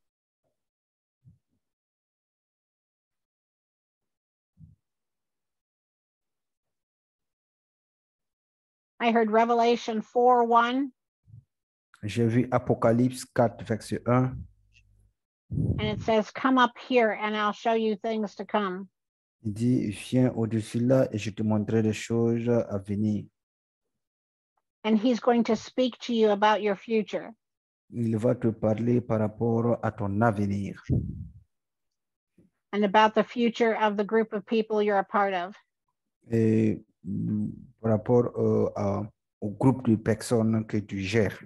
[9.05, 10.91] I heard Revelation 4 1,
[12.05, 14.47] J'ai vu Apocalypse 4, verset 1.
[15.79, 18.89] and it says, Come up here and I'll show you things to come.
[19.45, 23.25] Il dit, viens au-dessus là et je te montrerai des choses à venir.
[24.85, 27.35] And he's going to speak to you about your future.
[27.93, 30.83] Il va te parler par rapport à ton avenir
[32.73, 35.55] and about the future of the group of people you're a part of.
[36.31, 36.81] et
[37.81, 39.03] par rapport euh, à-
[39.41, 41.39] au groupe de personnes que tu gères.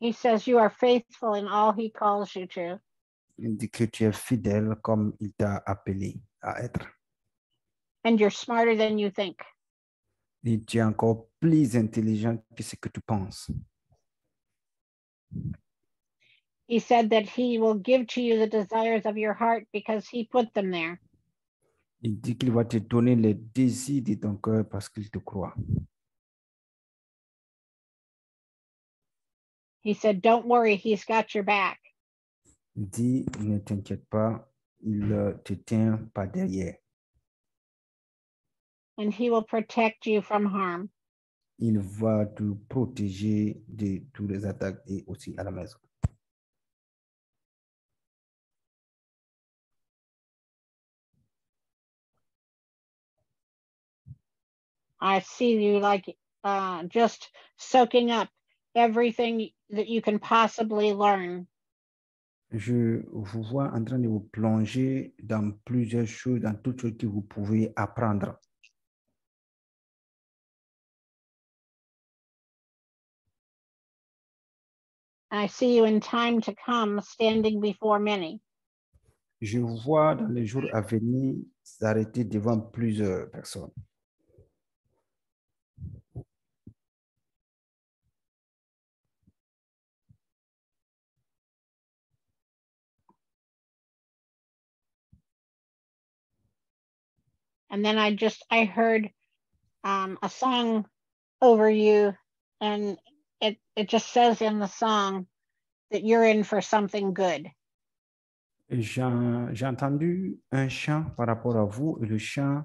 [0.00, 2.78] He says you are faithful in all he calls you to.
[3.38, 6.86] Il dit que tu es fidèle comme il t'a appelé à être.
[8.04, 9.38] and you're smarter than you think.
[10.44, 13.50] Et tu es encore plus intelligent que ce que tu penses.
[16.68, 20.24] He said that he will give to you the desires of your heart because he
[20.24, 21.00] put them there.
[22.02, 25.54] Il dit qu'il va te donner les désirs de ton cœur parce qu'il te croit.
[29.82, 31.78] He said, Don't worry, he's got your back.
[32.76, 34.48] Il dit, ne t'inquiète pas,
[34.82, 36.76] il euh, te tient pas derrière.
[38.98, 40.90] and he will protect you from harm.
[41.60, 45.78] Il va te protéger de tous les attaques et aussi à la maison.
[55.00, 58.28] I see you like uh, just soaking up
[58.74, 61.46] everything that you can possibly learn.
[62.50, 67.06] Je vous vois en train de vous plonger dans plusieurs choses, dans toutes choses que
[67.06, 68.38] vous pouvez apprendre.
[75.30, 78.40] I see you in time to come standing before many.
[79.42, 83.70] Je vous vois dans les jours à venir s'arrêter devant plusieurs personnes.
[97.70, 99.10] And then I just I heard
[99.84, 100.86] um, a song
[101.40, 102.14] over you,
[102.60, 102.98] and
[103.40, 105.26] it it just says in the song
[105.90, 107.50] that you're in for something good.
[108.70, 109.02] J'ai
[109.52, 112.64] j'ai entendu un chant par rapport à vous et le chant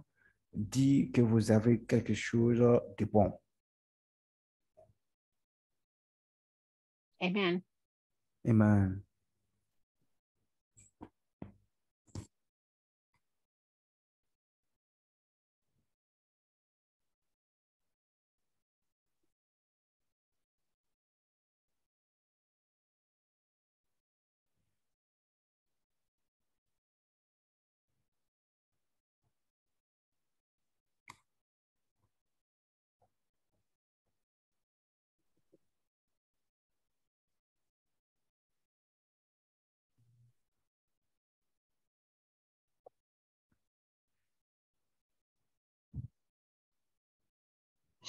[0.53, 2.59] dit que vous avez quelque chose
[2.97, 3.31] de bon.
[7.21, 7.63] Amen.
[8.45, 9.01] Amen.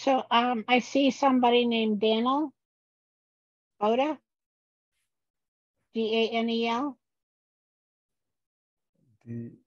[0.05, 2.53] So um, I see somebody named Daniel
[3.83, 4.19] Boda,
[5.95, 6.99] D A N E L.
[9.27, 9.59] De-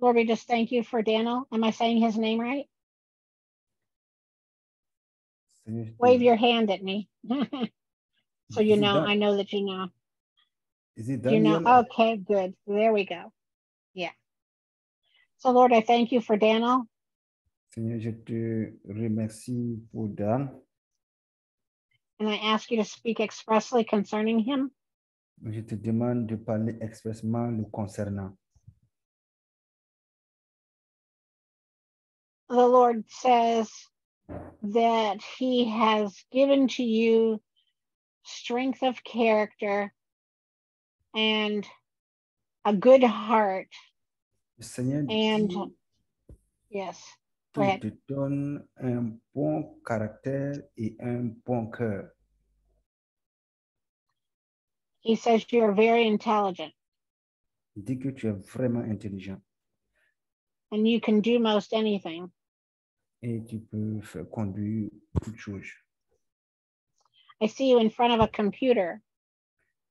[0.00, 1.48] Lord, we just thank you for Daniel.
[1.52, 2.66] Am I saying his name right?
[5.64, 7.08] Seigneur, je te- Wave your hand at me.
[8.50, 9.88] so you know, I know that you know.
[10.96, 12.54] Is it You know, okay, good.
[12.66, 13.32] There we go.
[13.94, 14.12] Yeah.
[15.38, 16.86] So Lord, I thank you for Daniel.
[17.74, 20.48] Seigneur, je te remercie pour Dan.
[22.18, 24.70] And I ask you to speak expressly concerning him.
[25.44, 28.34] Je te demande de parler expressément le concernant.
[32.48, 33.70] The Lord says
[34.62, 37.42] that he has given to you
[38.22, 39.92] strength of character
[41.14, 41.66] and
[42.64, 43.68] a good heart.
[44.58, 45.74] Le Seigneur And dit
[46.70, 46.98] yes,
[47.52, 52.10] qu'il te donne un bon caractère et un bon cœur.
[55.02, 56.72] He says you're very intelligent
[57.76, 59.40] Il dit que tu es vraiment intelligent
[60.72, 62.30] and you can do most anything.
[63.22, 64.90] et tu peux faire conduire
[65.22, 65.66] toute chose.
[67.40, 69.02] I see you in front of a computer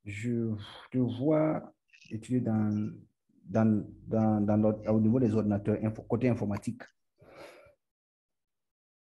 [0.05, 0.55] Je
[0.91, 1.73] te vois
[2.11, 2.91] étudier dans,
[3.45, 6.81] dans, dans, dans au niveau des ordinateurs, info- côté informatique.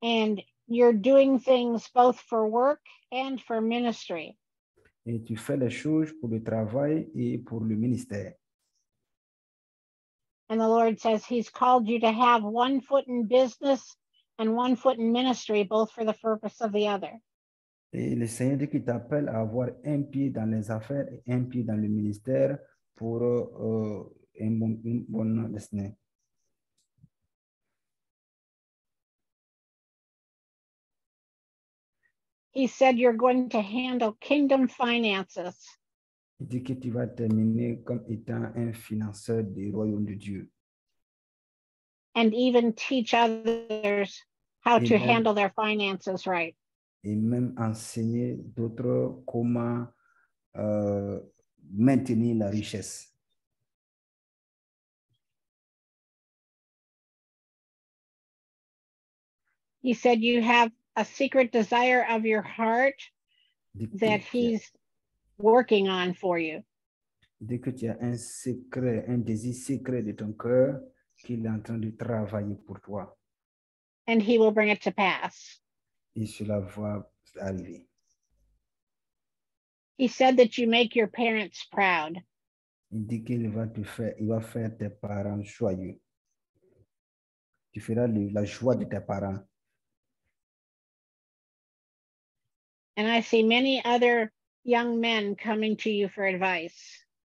[0.03, 4.37] and you're doing things both for work and for ministry.
[5.07, 8.35] Et tu fais les choses pour le travail et pour le ministère.
[10.51, 13.97] And the Lord says He's called you to have one foot in business
[14.39, 17.13] and one foot in ministry, both for the purpose of the other.
[17.93, 21.43] Et le Seigneur dit qu'il t'appelle à avoir un pied dans les affaires et un
[21.45, 22.59] pied dans le ministère
[22.95, 24.05] pour euh,
[24.41, 25.97] un bon- une bonne destinée.
[32.53, 35.39] He said you're going to handle kingdom finances.
[36.41, 40.51] Il dit que tu vas terminer comme étant un financeur du royaume de Dieu
[42.15, 44.25] and even teach others
[44.61, 45.09] how to Amen.
[45.09, 46.55] handle their finances right.
[47.05, 49.87] et même enseigner d'autres comment
[50.57, 51.21] euh,
[51.73, 53.15] maintenir la richesse.
[59.89, 63.01] He said you have a secret desire of your heart
[63.75, 64.71] Il dit que that he's
[65.39, 66.63] working on for you.
[67.41, 70.79] dit que tu as un secret, un désir secret de ton cœur
[71.25, 73.17] qu'il est en train de travailler pour toi
[74.07, 75.59] and he will bring it to pass.
[76.15, 77.11] et cela va
[77.41, 77.87] arriver.
[79.97, 82.19] He said that you make your parents proud.
[82.93, 85.99] Il dit qu'il va te faire, il va faire tes parents joyeux.
[87.73, 89.43] Tu feras la joie de tes parents.
[92.99, 94.33] And I see many other
[94.65, 96.75] young men coming to you for advice.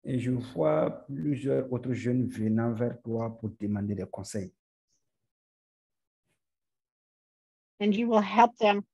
[0.03, 4.53] Et je vois plusieurs autres jeunes venant vers toi pour demander des conseils.
[7.79, 8.85] And you will help them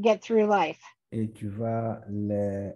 [0.00, 0.80] get through life.
[1.10, 2.74] Et tu vas les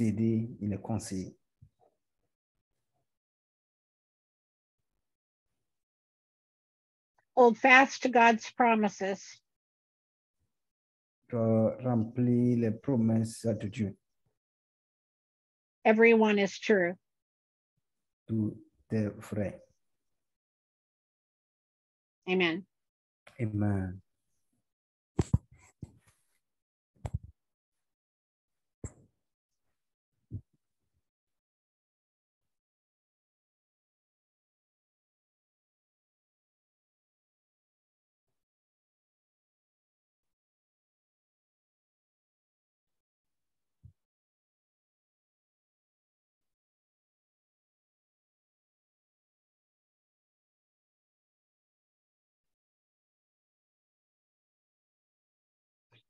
[0.00, 1.36] aider et les conseiller.
[7.36, 9.40] Hold fast to God's promises.
[11.30, 13.96] Tu as rempli les promesses de Dieu.
[15.84, 16.96] Every one is true.
[18.26, 18.56] Tout
[18.90, 19.62] est vrai.
[22.28, 22.66] Amen.
[23.40, 24.00] Amen.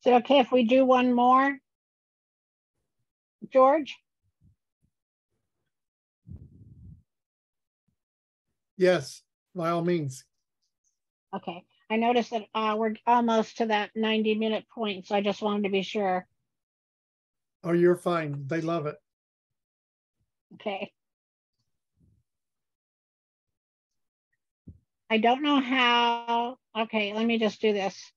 [0.00, 1.58] Is it okay if we do one more?
[3.52, 3.98] George?
[8.78, 9.22] Yes,
[9.54, 10.24] by all means.
[11.36, 11.64] Okay.
[11.90, 15.64] I noticed that uh, we're almost to that 90 minute point, so I just wanted
[15.64, 16.26] to be sure.
[17.62, 18.46] Oh, you're fine.
[18.46, 18.96] They love it.
[20.54, 20.92] Okay.
[25.10, 28.12] I don't know how, okay, let me just do this.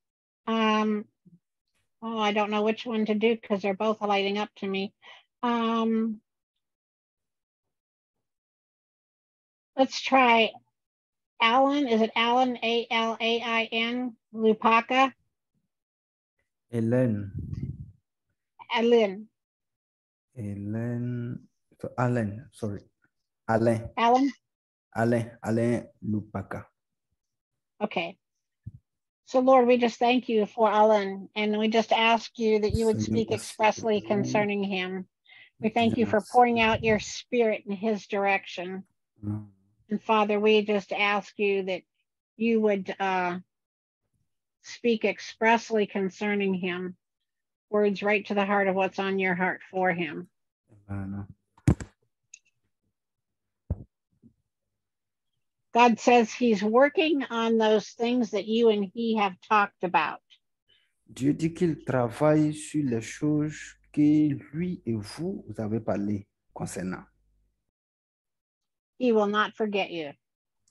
[0.45, 1.05] Um,
[2.03, 4.93] oh, I don't know which one to do because they're both lighting up to me.
[5.41, 6.19] Um,
[9.77, 10.51] let's try
[11.41, 11.88] Alan.
[11.88, 12.57] Is it Alan?
[12.61, 15.13] A L A I N Lupaka?
[16.73, 17.31] Hélène.
[18.75, 19.27] Alin.
[20.35, 21.38] Hélène.
[21.80, 22.81] so Alain, sorry.
[23.47, 23.89] Alain.
[23.97, 24.31] Alan?
[24.95, 25.31] Alain.
[25.43, 26.65] Alain Lupaka.
[27.80, 28.17] Okay.
[29.25, 32.85] So Lord, we just thank you for Alan and we just ask you that you
[32.85, 35.07] would speak expressly concerning him.
[35.61, 38.83] We thank you for pouring out your spirit in his direction.
[39.25, 39.45] Mm.
[39.89, 41.83] And Father, we just ask you that
[42.35, 43.39] you would uh,
[44.61, 46.95] speak expressly concerning him,
[47.69, 50.27] words right to the heart of what's on your heart for him.
[50.89, 51.27] Amen.
[55.73, 60.19] God says he's working on those things that you and he have talked about.
[61.07, 63.57] Dieu dit qu'il travaille sur les choses
[63.91, 67.03] que lui et vous, vous avez parlé concernant.
[68.99, 70.11] He will not forget you.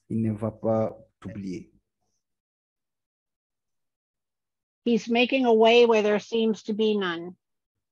[0.08, 1.70] Il ne va pas t'oublier.
[4.84, 7.34] He's making a way where there seems to be none.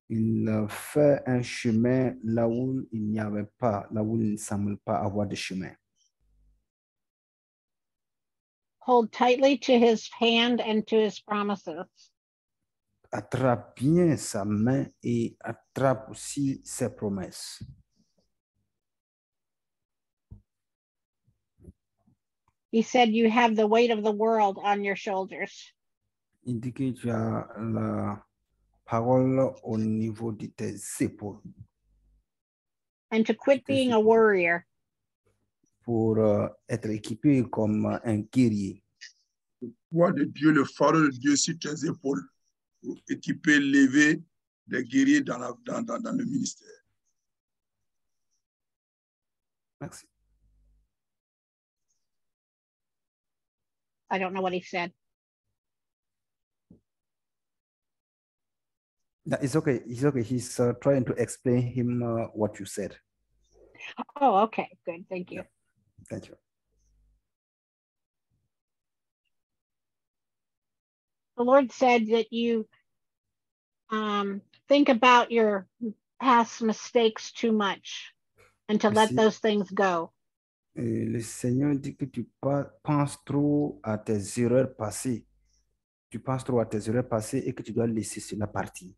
[0.09, 4.77] Il fait un chemin là où il n'y avait pas, là où il ne semble
[4.77, 5.73] pas avoir de chemin.
[8.81, 11.85] Hold tightly to his hand and to his promises.
[13.13, 17.61] Attrape bien sa main et attrape aussi ses promesses.
[22.71, 25.73] He said, You have the weight of the world on your shoulders.
[26.45, 28.17] Il dit que tu as la
[28.85, 31.41] parole au niveau de tes épaules
[33.11, 34.65] and to quit being a worrier.
[35.83, 38.83] Pour euh, être équipé comme un guerrier.
[39.91, 42.23] Poids de Dieu, le fardeau de Dieu sur tes épaules
[42.81, 44.21] pour équiper, lever
[44.67, 46.67] les guerriers dans, la- dans, dans, dans le ministère.
[49.79, 50.05] Merci.
[54.09, 54.91] I don't know what he said.
[59.25, 59.81] No, it's okay.
[59.85, 60.23] It's okay.
[60.23, 62.97] He's uh, trying to explain him uh, what you said.
[64.19, 65.43] Oh, okay, good, thank you.
[66.11, 66.35] Thank you.
[71.37, 72.67] The Lord said that you
[73.89, 75.67] um, think about your
[76.19, 78.13] past mistakes too much
[78.67, 80.11] and to let those things go.
[80.75, 82.29] Et le Seigneur dit que tu
[82.83, 85.25] penses trop à tes erreurs passées.
[86.09, 88.93] Tu penses trop à tes erreurs passées et que tu dois laisser cela partir.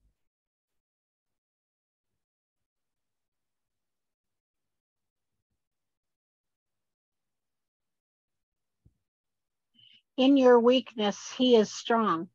[10.17, 12.27] In your weakness, He is strong.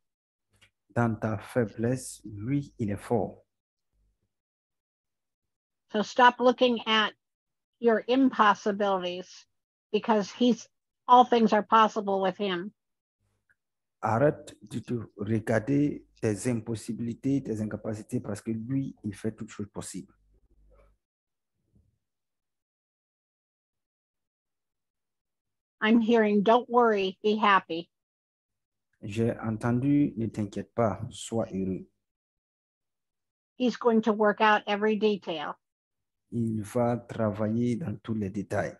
[0.94, 3.44] Dans ta faiblesse, lui, il est fort.
[5.92, 7.12] So stop looking at
[7.78, 9.46] your impossibilities
[9.92, 10.68] because He's
[11.06, 12.72] all things are possible with Him.
[14.02, 19.68] Arrête de te regarder tes impossibilités, tes incapacités, parce que lui, il fait toutes choses
[19.72, 20.17] possibles.
[25.80, 27.88] I'm hearing, don't worry, be happy.
[29.02, 31.86] J'ai entendu, ne t'inquiète pas, sois heureux.
[33.56, 35.54] He's going to work out every detail.
[36.32, 38.76] Il va travailler dans tous les détails.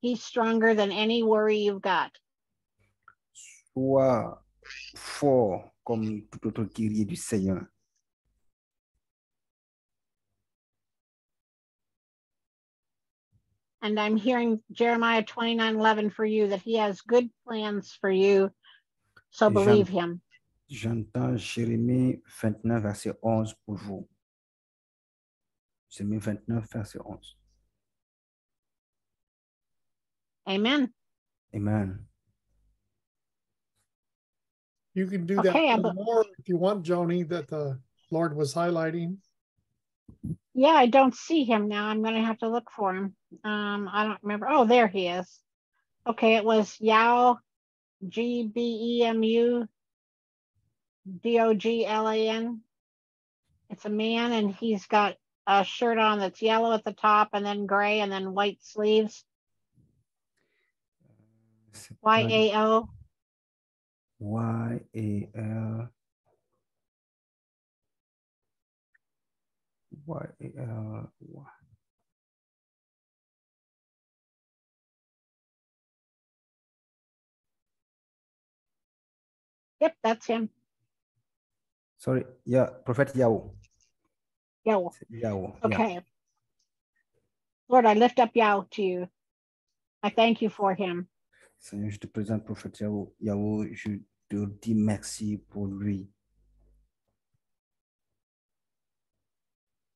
[0.00, 2.10] He's stronger than any worry you've got.
[3.72, 4.42] Sois
[4.96, 7.66] fort comme tout autre guerrier du Seigneur.
[13.82, 18.50] And I'm hearing Jeremiah 29 11 for you that he has good plans for you.
[19.30, 20.20] So believe him.
[20.70, 24.08] J'entends Jérémie 29, verset 11 pour vous.
[25.90, 27.18] Jérémie 29, verset 11.
[30.48, 30.92] Amen.
[31.54, 32.06] Amen.
[34.94, 37.80] You can do that Okay, I'm- more if you want, Joni, that the
[38.10, 39.16] Lord was highlighting.
[40.54, 41.86] Yeah, I don't see him now.
[41.86, 43.16] I'm going to have to look for him.
[43.44, 44.48] Um, I don't remember.
[44.48, 45.40] Oh, there he is.
[46.06, 47.38] Okay, it was Yao,
[48.08, 49.68] G B E M U
[51.22, 52.60] D O G L A N.
[53.70, 57.44] It's a man, and he's got a shirt on that's yellow at the top, and
[57.44, 59.24] then gray, and then white sleeves.
[62.02, 62.88] Y A O.
[64.18, 65.88] Y A L.
[70.06, 71.10] Y A L.
[79.82, 80.48] Yep, that's him.
[81.98, 83.50] Sorry, yeah, Prophet Yao.
[84.64, 84.92] Yao.
[84.96, 85.56] C'est Yao.
[85.68, 85.74] yeah.
[85.74, 86.00] Okay.
[87.68, 89.08] Lord, I lift up Yao to you.
[90.04, 91.08] I thank you for him.
[91.58, 93.12] Seigneur, je te présente Prophète Yao.
[93.18, 93.98] Yao, je
[94.30, 96.08] te dis merci pour lui.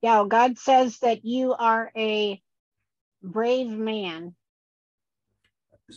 [0.03, 2.43] Yao, God says that you are a
[3.23, 4.35] brave man.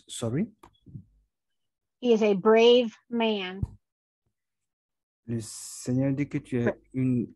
[0.08, 0.46] Sorry?
[2.02, 3.62] He is a brave man.
[5.30, 7.32] Le Seigneur dit que tu es une,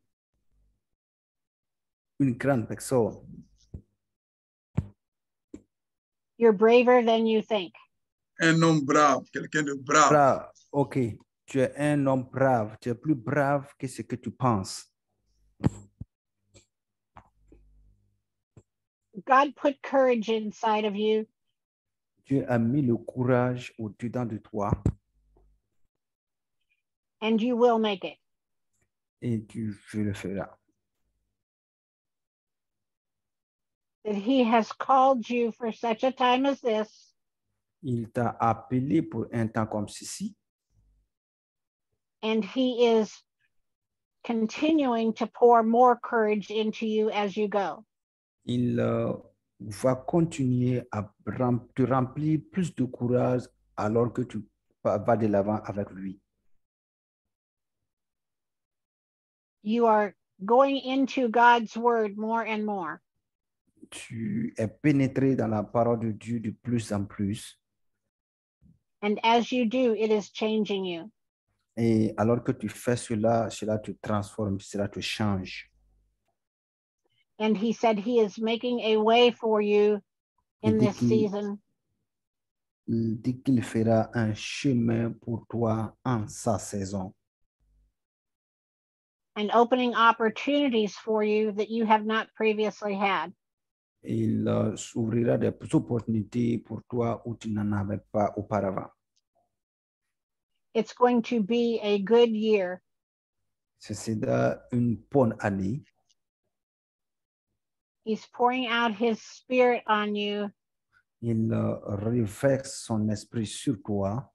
[2.19, 3.21] une grande personne.
[6.39, 7.75] You're braver than you think.
[8.41, 10.09] Un homme brave, quelqu'un de brave.
[10.09, 10.97] Brave, ok.
[11.45, 12.77] Tu es un homme brave.
[12.81, 14.91] Tu es plus brave que ce que tu penses.
[19.27, 21.27] God put courage inside of you,
[22.25, 24.71] Dieu a mis le courage au-dedans de toi
[27.23, 28.17] and you will make it.
[29.23, 30.49] et tu le feras.
[34.05, 37.15] That He has called you for such a time as this,
[37.81, 40.35] Il t'a appelé pour un temps comme ceci
[42.23, 43.11] and he is
[44.23, 47.83] continuing to pour more courage into you as you go.
[48.45, 49.13] Il euh,
[49.59, 51.09] va continuer à
[51.75, 53.43] te remplir plus de courage
[53.77, 54.45] alors que tu
[54.83, 56.19] vas de l'avant avec lui.
[59.63, 60.13] You are
[60.45, 63.01] going into God's word more and more.
[63.89, 67.57] Tu es pénétré dans la parole de Dieu de plus en plus.
[69.01, 71.09] And as you do, it is changing you.
[71.77, 75.69] Et alors que tu fais cela, cela te transforme, cela te change.
[77.39, 79.99] And he said he is making a way for you
[80.61, 81.59] in this season.
[82.87, 87.13] Il dit qu'il fera un chemin pour toi en sa saison
[89.35, 93.33] and opening opportunities for you that you have not previously had.
[94.03, 98.89] Il eh, s'ouvrira des opportunités pour toi où tu n'en avais pas auparavant.
[100.73, 102.81] It's going to be a good year.
[103.79, 105.83] Ce sera une bonne année.
[108.03, 110.49] He's pouring out his spirit on you
[111.21, 114.29] Il eh, reverse son esprit sur toi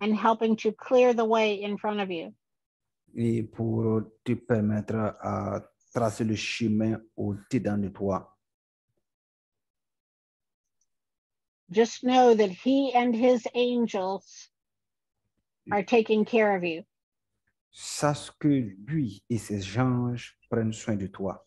[0.00, 2.34] and helping to clear the way in front of you.
[3.14, 5.60] Et pour te permettre à
[5.92, 8.36] tracer le chemin au-dedans de toi.
[11.70, 14.50] Just know that he and his angels
[15.70, 16.82] are taking care of you.
[17.70, 21.38] Sache que lui et ses anges prennent soin de toi.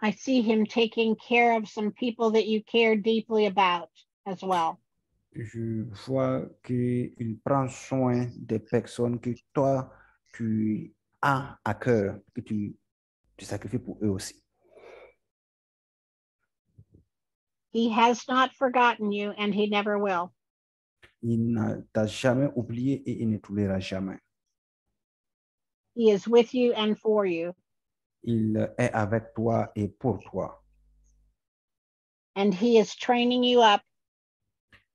[0.00, 3.90] I see him taking care of some people that you care deeply about
[4.26, 4.78] as well.
[5.34, 9.92] Je vois qu'il prend soin des personnes que toi,
[10.32, 12.76] tu as à cœur, que tu,
[13.36, 14.40] tu sacrifies pour eux aussi.
[17.72, 20.32] He has not forgotten you and he never will.
[21.22, 24.18] Il ne t'a jamais oublié et il ne t'oubliera jamais.
[25.96, 27.52] He is with you and for you.
[28.22, 30.62] Il est avec toi et pour toi.
[32.36, 33.80] And he is training you up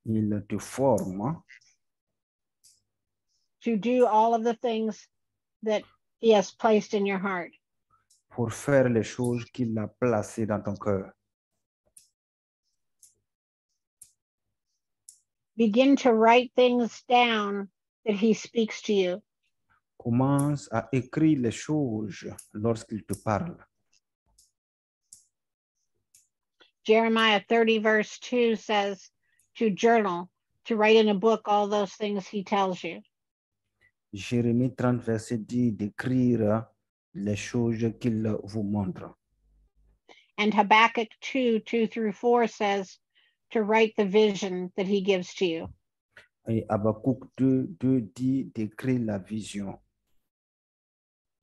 [0.06, 1.44] Il te forme
[3.62, 5.08] to do all of the things
[5.64, 5.84] that
[6.20, 7.52] he has placed in your heart.
[8.30, 11.12] pour faire les choses qu'il a placées dans ton cœur.
[15.58, 17.70] Begin to write things down
[18.06, 19.22] that he speaks to you.
[19.98, 23.58] Commence à écrire les choses lorsqu'il te parle.
[26.86, 29.12] Jeremiah 30, verse 2 says
[29.56, 30.30] to journal,
[30.66, 33.02] to write in a book all those things he tells you.
[34.14, 36.66] Jérémie 30, verset 10, d'écrire
[37.14, 39.16] les choses qu'il vous montre.
[40.38, 42.98] And Habakkuk 2, 2 through 4 says
[43.52, 45.68] to write the vision that he gives to you.
[46.48, 49.78] Et Habakkuk 2, 2 dit d'écrire la vision.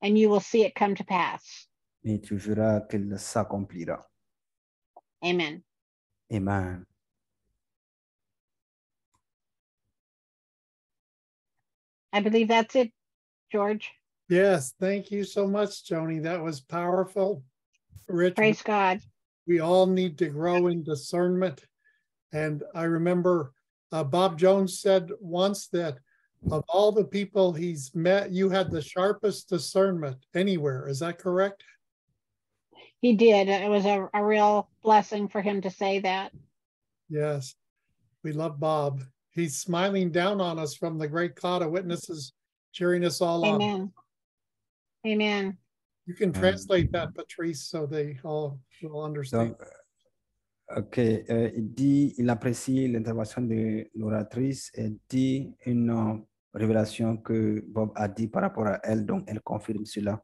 [0.01, 1.67] And you will see it come to pass.
[2.03, 4.05] Et tu verras qu'elle s'accomplira.
[5.23, 5.63] Amen.
[6.31, 6.85] Amen.
[12.17, 12.91] I believe that's it,
[13.51, 13.91] George.
[14.27, 16.23] Yes, thank you so much, Joni.
[16.23, 17.43] That was powerful.
[18.07, 19.01] Rich, Praise God.
[19.45, 21.63] we all need to grow in discernment.
[22.33, 23.53] And I remember
[23.91, 25.99] uh, Bob Jones said once that
[26.49, 30.87] of all the people he's met, you had the sharpest discernment anywhere.
[30.87, 31.63] Is that correct?
[32.99, 33.47] He did.
[33.47, 36.31] It was a, a real blessing for him to say that.
[37.09, 37.53] Yes.
[38.23, 39.03] We love Bob.
[39.37, 42.33] He's smiling down on us from the great cloud of witnesses,
[42.73, 43.61] cheering us all on.
[43.61, 43.91] Amen.
[45.05, 45.57] Amen.
[46.07, 46.41] You can Amen.
[46.41, 49.49] translate that, Patrice, so they all will understand.
[49.49, 49.61] Donc,
[50.75, 56.17] ok, euh, il dit, il apprécie l'intervention de l'oratrice et dit une euh,
[56.55, 60.23] révélation que Bob a dit par rapport à elle, donc elle confirme cela.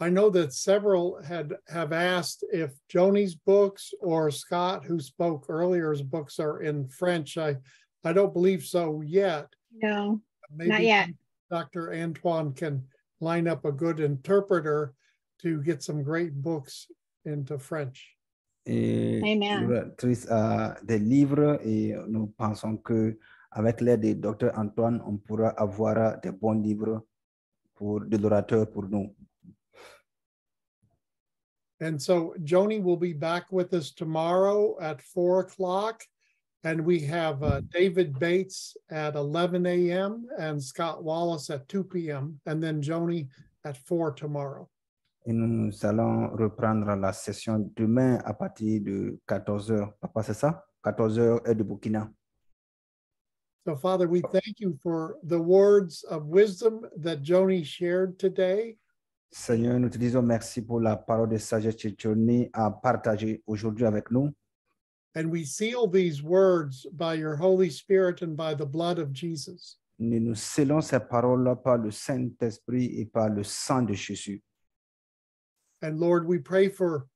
[0.00, 6.02] I know that several had have asked if Joni's books or Scott, who spoke earlier's
[6.02, 7.36] books are in French.
[7.36, 7.56] I
[8.04, 9.46] I don't believe so yet.
[9.72, 10.20] No,
[10.54, 11.10] Maybe yet.
[11.50, 11.92] Dr.
[11.92, 12.84] Antoine can
[13.20, 14.94] line up a good interpreter
[15.42, 16.86] to get some great books
[17.24, 18.16] into French.
[18.66, 19.66] Et Amen.
[19.66, 23.18] l'oratrice euh, a des livres et nous pensons que
[23.50, 27.02] avec l'aide de Dr Antoine, on pourra avoir des bons livres
[27.74, 29.14] pour de l'orateur pour nous.
[31.80, 36.02] And so Joni will be back with us tomorrow at four o'clock.
[36.64, 40.26] And we have uh, David Bates at 11 a.m.
[40.38, 42.40] and Scott Wallace at 2 p.m.
[42.46, 43.28] And then Joni
[43.64, 44.68] at four tomorrow.
[45.26, 49.92] Et nous allons reprendre la session demain à partir de 14 heures.
[50.00, 50.64] Papa, c'est ça?
[50.82, 52.10] 14 heures heure de Burkina.
[53.66, 58.78] So, Father, we thank you for the words of wisdom that Joni shared today.
[59.30, 63.84] Seigneur, nous te disons merci pour la parole de sagesse que Johnny a partagée aujourd'hui
[63.84, 64.32] avec nous.
[65.14, 69.78] And we seal these words by your Holy Spirit and by the blood of Jesus.
[69.98, 74.42] Nous nous scellons ces paroles par le Saint-Esprit et par le sang de Jésus.
[75.82, 77.08] And Lord, we pray for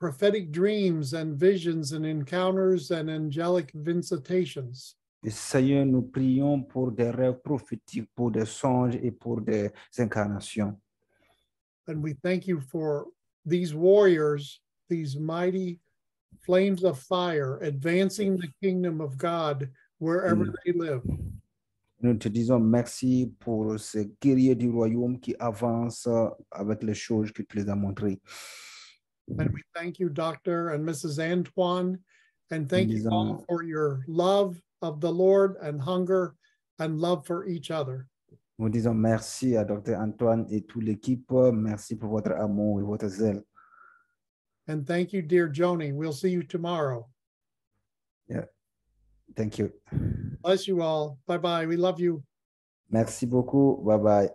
[0.00, 4.96] prophetic dreams and visions and encounters and angelic visitations.
[5.24, 10.78] Et Seigneur, nous prions pour des rêves prophétiques, pour des songes et pour des incarnations.
[11.88, 13.06] And we thank you for
[13.46, 15.80] these warriors, these mighty
[16.42, 20.54] flames of fire advancing the kingdom of God wherever Mm.
[20.64, 21.02] they live.
[22.00, 26.06] Nous te disons merci pour ces guerriers du royaume qui avancent
[26.52, 28.20] avec les choses que tu les as montrées.
[29.38, 30.70] And we thank you, Dr.
[30.70, 31.18] and Mrs.
[31.18, 31.98] Antoine,
[32.50, 36.34] and thank you all for your love of the Lord and hunger
[36.78, 38.06] and love for each other.
[38.58, 39.96] Nous disons merci à Dr.
[39.98, 41.30] Antoine et toute l'équipe.
[41.52, 43.42] Merci pour votre amour et votre zèle.
[44.66, 45.92] And thank you, dear Joni.
[45.92, 47.06] We'll see you tomorrow.
[49.36, 49.72] Thank you.
[50.42, 51.18] Bless you all.
[51.26, 51.66] Bye bye.
[51.66, 52.22] We love you.
[52.90, 53.82] Merci beaucoup.
[53.84, 54.30] Bye bye.